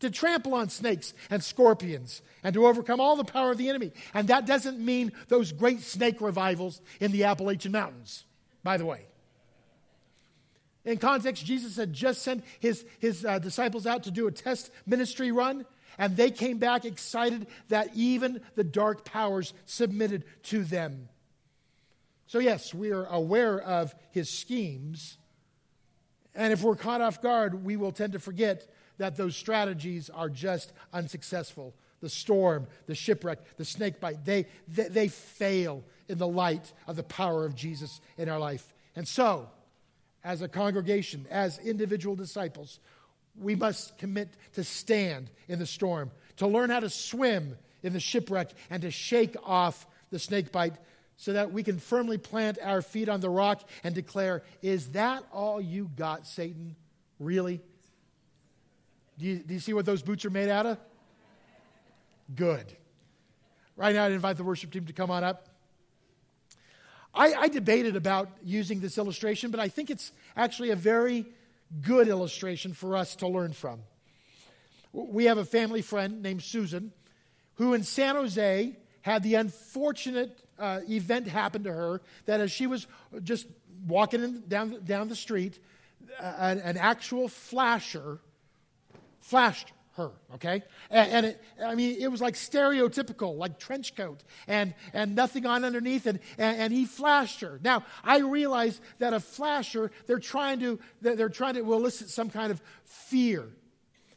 to 0.00 0.10
trample 0.10 0.54
on 0.54 0.70
snakes 0.70 1.14
and 1.30 1.44
scorpions 1.44 2.22
and 2.42 2.54
to 2.54 2.66
overcome 2.66 3.00
all 3.00 3.16
the 3.16 3.24
power 3.24 3.52
of 3.52 3.58
the 3.58 3.68
enemy. 3.68 3.92
And 4.12 4.28
that 4.28 4.46
doesn't 4.46 4.78
mean 4.78 5.12
those 5.28 5.52
great 5.52 5.82
snake 5.82 6.20
revivals 6.20 6.80
in 7.00 7.12
the 7.12 7.24
Appalachian 7.24 7.72
Mountains, 7.72 8.24
by 8.64 8.76
the 8.76 8.86
way. 8.86 9.06
In 10.84 10.98
context, 10.98 11.44
Jesus 11.44 11.76
had 11.76 11.92
just 11.92 12.22
sent 12.22 12.44
his, 12.60 12.84
his 12.98 13.24
uh, 13.24 13.38
disciples 13.38 13.86
out 13.86 14.04
to 14.04 14.10
do 14.10 14.26
a 14.26 14.32
test 14.32 14.70
ministry 14.86 15.32
run, 15.32 15.64
and 15.96 16.16
they 16.16 16.30
came 16.30 16.58
back 16.58 16.84
excited 16.84 17.46
that 17.68 17.88
even 17.94 18.40
the 18.54 18.64
dark 18.64 19.04
powers 19.04 19.54
submitted 19.64 20.24
to 20.44 20.64
them. 20.64 21.08
So, 22.26 22.38
yes, 22.38 22.74
we 22.74 22.90
are 22.90 23.06
aware 23.06 23.60
of 23.60 23.94
his 24.10 24.28
schemes. 24.28 25.18
And 26.34 26.52
if 26.52 26.62
we're 26.62 26.76
caught 26.76 27.00
off 27.00 27.22
guard, 27.22 27.64
we 27.64 27.76
will 27.76 27.92
tend 27.92 28.14
to 28.14 28.18
forget 28.18 28.68
that 28.98 29.16
those 29.16 29.36
strategies 29.36 30.10
are 30.10 30.28
just 30.28 30.72
unsuccessful. 30.92 31.74
The 32.00 32.08
storm, 32.08 32.66
the 32.86 32.94
shipwreck, 32.94 33.56
the 33.56 33.64
snake 33.64 34.00
bite, 34.00 34.24
they, 34.24 34.46
they, 34.68 34.88
they 34.88 35.08
fail 35.08 35.84
in 36.08 36.18
the 36.18 36.28
light 36.28 36.72
of 36.86 36.96
the 36.96 37.02
power 37.02 37.46
of 37.46 37.54
Jesus 37.54 38.00
in 38.18 38.28
our 38.28 38.38
life. 38.38 38.74
And 38.94 39.08
so, 39.08 39.48
as 40.24 40.40
a 40.40 40.48
congregation, 40.48 41.26
as 41.30 41.58
individual 41.58 42.16
disciples, 42.16 42.80
we 43.38 43.54
must 43.54 43.98
commit 43.98 44.30
to 44.54 44.64
stand 44.64 45.30
in 45.48 45.58
the 45.58 45.66
storm, 45.66 46.10
to 46.38 46.46
learn 46.46 46.70
how 46.70 46.80
to 46.80 46.88
swim 46.88 47.56
in 47.82 47.92
the 47.92 48.00
shipwreck, 48.00 48.50
and 48.70 48.82
to 48.82 48.90
shake 48.90 49.36
off 49.44 49.86
the 50.10 50.18
snake 50.18 50.50
bite 50.50 50.74
so 51.16 51.34
that 51.34 51.52
we 51.52 51.62
can 51.62 51.78
firmly 51.78 52.18
plant 52.18 52.58
our 52.62 52.82
feet 52.82 53.08
on 53.08 53.20
the 53.20 53.30
rock 53.30 53.68
and 53.84 53.94
declare, 53.94 54.42
Is 54.62 54.90
that 54.92 55.22
all 55.32 55.60
you 55.60 55.90
got, 55.94 56.26
Satan? 56.26 56.74
Really? 57.20 57.60
Do 59.18 59.26
you, 59.26 59.36
do 59.38 59.54
you 59.54 59.60
see 59.60 59.74
what 59.74 59.86
those 59.86 60.02
boots 60.02 60.24
are 60.24 60.30
made 60.30 60.48
out 60.48 60.66
of? 60.66 60.78
Good. 62.34 62.76
Right 63.76 63.94
now, 63.94 64.04
I'd 64.04 64.12
invite 64.12 64.36
the 64.36 64.44
worship 64.44 64.72
team 64.72 64.86
to 64.86 64.92
come 64.92 65.10
on 65.10 65.22
up. 65.22 65.48
I, 67.14 67.34
I 67.34 67.48
debated 67.48 67.96
about 67.96 68.28
using 68.42 68.80
this 68.80 68.98
illustration, 68.98 69.50
but 69.50 69.60
I 69.60 69.68
think 69.68 69.90
it's 69.90 70.12
actually 70.36 70.70
a 70.70 70.76
very 70.76 71.26
good 71.82 72.08
illustration 72.08 72.72
for 72.72 72.96
us 72.96 73.16
to 73.16 73.28
learn 73.28 73.52
from. 73.52 73.80
We 74.92 75.24
have 75.26 75.38
a 75.38 75.44
family 75.44 75.82
friend 75.82 76.22
named 76.22 76.42
Susan 76.42 76.92
who 77.54 77.74
in 77.74 77.82
San 77.82 78.16
Jose 78.16 78.76
had 79.02 79.22
the 79.22 79.34
unfortunate 79.34 80.38
uh, 80.58 80.80
event 80.88 81.26
happen 81.28 81.64
to 81.64 81.72
her 81.72 82.00
that 82.26 82.40
as 82.40 82.50
she 82.50 82.66
was 82.66 82.86
just 83.22 83.46
walking 83.86 84.22
in, 84.22 84.42
down, 84.48 84.84
down 84.84 85.08
the 85.08 85.16
street, 85.16 85.58
uh, 86.20 86.34
an, 86.38 86.58
an 86.60 86.76
actual 86.76 87.28
flasher 87.28 88.18
flashed 89.20 89.72
her, 89.96 90.10
okay? 90.34 90.62
And, 90.90 91.12
and 91.12 91.26
it, 91.26 91.42
I 91.64 91.74
mean, 91.74 91.96
it 92.00 92.10
was 92.10 92.20
like 92.20 92.34
stereotypical, 92.34 93.36
like 93.36 93.58
trench 93.58 93.94
coat 93.94 94.22
and, 94.48 94.74
and 94.92 95.14
nothing 95.14 95.46
on 95.46 95.64
underneath, 95.64 96.06
and, 96.06 96.18
and, 96.36 96.60
and 96.60 96.72
he 96.72 96.84
flashed 96.84 97.40
her. 97.40 97.60
Now, 97.62 97.84
I 98.02 98.18
realize 98.18 98.80
that 98.98 99.12
a 99.12 99.20
flasher, 99.20 99.90
they're 100.06 100.18
trying 100.18 100.60
to, 100.60 100.80
they're 101.00 101.28
trying 101.28 101.54
to 101.54 101.60
elicit 101.60 102.10
some 102.10 102.28
kind 102.28 102.50
of 102.50 102.60
fear, 102.84 103.48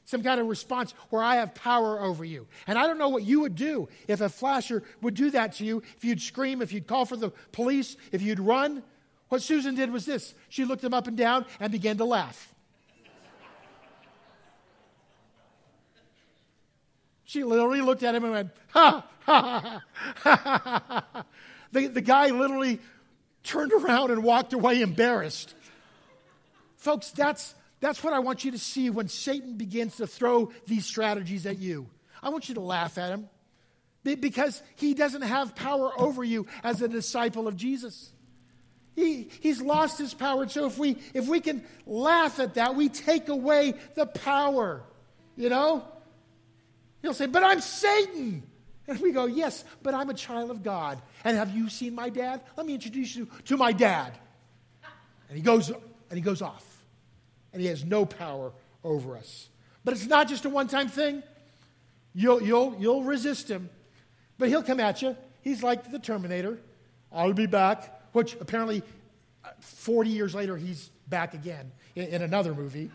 some 0.06 0.24
kind 0.24 0.42
of 0.42 0.48
response 0.48 0.94
where 1.10 1.22
I 1.22 1.36
have 1.36 1.54
power 1.54 2.02
over 2.02 2.26
you. 2.26 2.48
And 2.66 2.80
I 2.80 2.88
don't 2.88 2.98
know 2.98 3.10
what 3.10 3.24
you 3.24 3.42
would 3.42 3.56
do 3.56 3.88
if 4.08 4.22
a 4.22 4.30
flasher 4.30 4.84
would 5.02 5.14
do 5.14 5.30
that 5.32 5.54
to 5.54 5.66
you, 5.66 5.84
if 5.96 6.04
you'd 6.04 6.22
scream, 6.22 6.62
if 6.62 6.74
you'd 6.74 6.88
call 6.88 7.06
for 7.06 7.18
the 7.18 7.30
police, 7.52 7.98
if 8.12 8.22
you'd 8.22 8.40
run. 8.40 8.82
What 9.30 9.42
Susan 9.44 9.76
did 9.76 9.92
was 9.92 10.06
this 10.06 10.34
she 10.50 10.66
looked 10.66 10.84
him 10.84 10.94
up 10.94 11.08
and 11.08 11.18
down 11.18 11.46
and 11.60 11.72
began 11.72 11.98
to 11.98 12.06
laugh. 12.06 12.56
She 17.28 17.44
literally 17.44 17.82
looked 17.82 18.04
at 18.04 18.16
him 18.16 18.24
and 18.24 18.34
went, 18.34 18.50
ha, 18.70 19.06
ha, 19.26 19.82
ha, 20.16 20.42
ha, 20.44 21.04
ha. 21.12 21.26
The, 21.74 21.88
the 21.88 22.02
guy 22.02 22.28
literally 22.28 22.80
turned 23.44 23.74
around 23.74 24.12
and 24.12 24.24
walked 24.24 24.54
away 24.54 24.82
embarrassed. 24.82 25.54
Folks, 26.78 27.12
that's, 27.12 27.54
that's 27.82 28.02
what 28.02 28.14
I 28.14 28.20
want 28.20 28.46
you 28.46 28.52
to 28.52 28.58
see 28.58 28.90
when 28.90 29.10
Satan 29.10 29.58
begins 29.58 29.98
to 29.98 30.08
throw 30.08 30.54
these 30.68 30.86
strategies 30.86 31.46
at 31.46 31.60
you. 31.60 31.90
I 32.24 32.30
want 32.30 32.48
you 32.48 32.56
to 32.56 32.62
laugh 32.62 32.98
at 32.98 33.12
him 33.12 33.28
because 34.06 34.64
he 34.78 34.94
doesn't 34.94 35.24
have 35.24 35.54
power 35.54 35.92
over 36.00 36.24
you 36.24 36.48
as 36.64 36.82
a 36.82 36.88
disciple 36.88 37.46
of 37.50 37.58
Jesus. 37.58 38.14
He, 38.96 39.30
he's 39.42 39.62
lost 39.62 39.98
his 39.98 40.14
power. 40.14 40.44
And 40.44 40.52
so 40.52 40.66
if 40.66 40.78
we, 40.78 40.96
if 41.14 41.28
we 41.28 41.42
can 41.42 41.66
laugh 41.86 42.40
at 42.40 42.54
that, 42.54 42.76
we 42.76 42.88
take 42.88 43.28
away 43.28 43.74
the 43.96 44.06
power. 44.06 44.82
You 45.36 45.50
know? 45.50 45.84
He'll 47.02 47.14
say, 47.14 47.26
But 47.26 47.44
I'm 47.44 47.62
Satan. 47.62 48.44
And 48.88 49.00
we 49.00 49.12
go, 49.12 49.26
Yes, 49.26 49.64
but 49.84 49.94
I'm 49.94 50.10
a 50.10 50.14
child 50.14 50.52
of 50.52 50.64
God. 50.64 51.02
And 51.24 51.38
have 51.38 51.56
you 51.56 51.70
seen 51.70 51.94
my 51.96 52.10
dad? 52.10 52.42
Let 52.56 52.66
me 52.66 52.74
introduce 52.74 53.16
you 53.16 53.28
to 53.46 53.58
my 53.58 53.72
dad. 53.72 54.14
And 55.30 55.38
he 55.38 55.44
goes, 55.44 55.70
and 55.70 56.18
he 56.18 56.22
goes 56.22 56.42
off. 56.42 56.66
And 57.52 57.62
he 57.62 57.68
has 57.68 57.84
no 57.84 58.06
power 58.06 58.52
over 58.84 59.18
us. 59.18 59.50
But 59.84 59.94
it's 59.94 60.06
not 60.06 60.28
just 60.28 60.46
a 60.46 60.50
one 60.50 60.68
time 60.68 60.88
thing. 60.88 61.24
You'll, 62.14 62.42
you'll, 62.42 62.76
you'll 62.80 63.04
resist 63.04 63.50
him, 63.50 63.70
but 64.38 64.50
he'll 64.50 64.64
come 64.64 64.80
at 64.80 65.02
you. 65.02 65.16
He's 65.42 65.62
like 65.62 65.92
the 65.92 66.00
Terminator. 66.00 66.58
I'll 67.12 67.34
be 67.34 67.46
back, 67.46 68.02
which 68.12 68.36
apparently 68.42 68.82
uh, 69.46 69.50
40 69.60 70.10
years 70.10 70.34
later, 70.34 70.58
he's 70.58 70.90
back 71.08 71.34
again 71.34 71.72
in, 71.96 72.08
in 72.08 72.22
another 72.22 72.56
movie. 72.56 72.90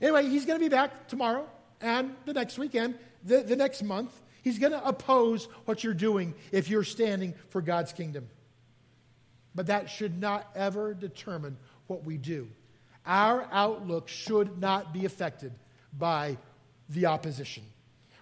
Anyway, 0.00 0.28
he's 0.28 0.44
going 0.44 0.58
to 0.58 0.64
be 0.64 0.68
back 0.68 1.08
tomorrow 1.08 1.46
and 1.80 2.14
the 2.26 2.32
next 2.32 2.58
weekend 2.58 2.96
the, 3.24 3.38
the 3.42 3.56
next 3.56 3.82
month. 3.82 4.12
He's 4.42 4.58
going 4.58 4.72
to 4.72 4.86
oppose 4.86 5.48
what 5.64 5.82
you're 5.82 5.94
doing 5.94 6.34
if 6.52 6.68
you're 6.68 6.84
standing 6.84 7.34
for 7.48 7.62
God's 7.62 7.92
kingdom. 7.92 8.28
But 9.54 9.68
that 9.68 9.88
should 9.88 10.20
not 10.20 10.50
ever 10.54 10.92
determine 10.92 11.56
what 11.86 12.04
we 12.04 12.18
do. 12.18 12.48
Our 13.06 13.46
outlook 13.50 14.08
should 14.08 14.60
not 14.60 14.92
be 14.92 15.04
affected 15.04 15.52
by 15.96 16.36
the 16.88 17.06
opposition. 17.06 17.62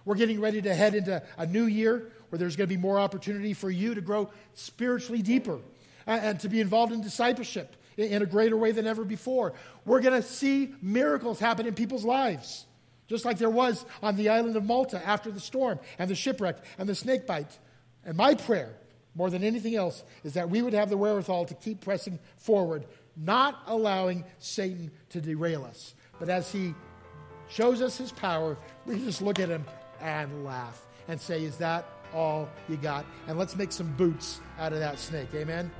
We're 0.05 0.15
getting 0.15 0.39
ready 0.39 0.61
to 0.61 0.73
head 0.73 0.95
into 0.95 1.21
a 1.37 1.45
new 1.45 1.65
year 1.65 2.11
where 2.29 2.39
there's 2.39 2.55
going 2.55 2.69
to 2.69 2.75
be 2.75 2.81
more 2.81 2.99
opportunity 2.99 3.53
for 3.53 3.69
you 3.69 3.95
to 3.95 4.01
grow 4.01 4.29
spiritually 4.53 5.21
deeper 5.21 5.59
and 6.05 6.39
to 6.41 6.49
be 6.49 6.59
involved 6.59 6.91
in 6.91 7.01
discipleship 7.01 7.75
in 7.97 8.21
a 8.21 8.25
greater 8.25 8.57
way 8.57 8.71
than 8.71 8.87
ever 8.87 9.03
before. 9.05 9.53
We're 9.85 10.01
going 10.01 10.21
to 10.21 10.27
see 10.27 10.73
miracles 10.81 11.39
happen 11.39 11.65
in 11.65 11.73
people's 11.73 12.03
lives 12.03 12.65
just 13.07 13.25
like 13.25 13.37
there 13.37 13.49
was 13.49 13.85
on 14.01 14.15
the 14.15 14.29
island 14.29 14.55
of 14.55 14.63
Malta 14.63 15.05
after 15.05 15.31
the 15.31 15.39
storm 15.39 15.79
and 15.99 16.09
the 16.09 16.15
shipwreck 16.15 16.57
and 16.77 16.87
the 16.87 16.95
snake 16.95 17.27
bite. 17.27 17.59
And 18.05 18.17
my 18.17 18.35
prayer, 18.35 18.73
more 19.15 19.29
than 19.29 19.43
anything 19.43 19.75
else, 19.75 20.03
is 20.23 20.33
that 20.33 20.49
we 20.49 20.61
would 20.61 20.73
have 20.73 20.89
the 20.89 20.97
wherewithal 20.97 21.45
to 21.45 21.53
keep 21.53 21.81
pressing 21.81 22.19
forward, 22.37 22.85
not 23.15 23.61
allowing 23.67 24.23
Satan 24.39 24.91
to 25.09 25.21
derail 25.21 25.63
us. 25.63 25.95
But 26.19 26.29
as 26.29 26.51
he 26.51 26.73
shows 27.49 27.81
us 27.81 27.97
his 27.97 28.11
power, 28.11 28.57
we 28.85 28.99
just 28.99 29.21
look 29.21 29.39
at 29.39 29.49
him 29.49 29.65
and 30.01 30.43
laugh 30.43 30.85
and 31.07 31.19
say, 31.19 31.43
Is 31.43 31.57
that 31.57 31.85
all 32.13 32.49
you 32.67 32.77
got? 32.77 33.05
And 33.27 33.37
let's 33.37 33.55
make 33.55 33.71
some 33.71 33.91
boots 33.93 34.39
out 34.59 34.73
of 34.73 34.79
that 34.79 34.99
snake. 34.99 35.29
Amen? 35.33 35.71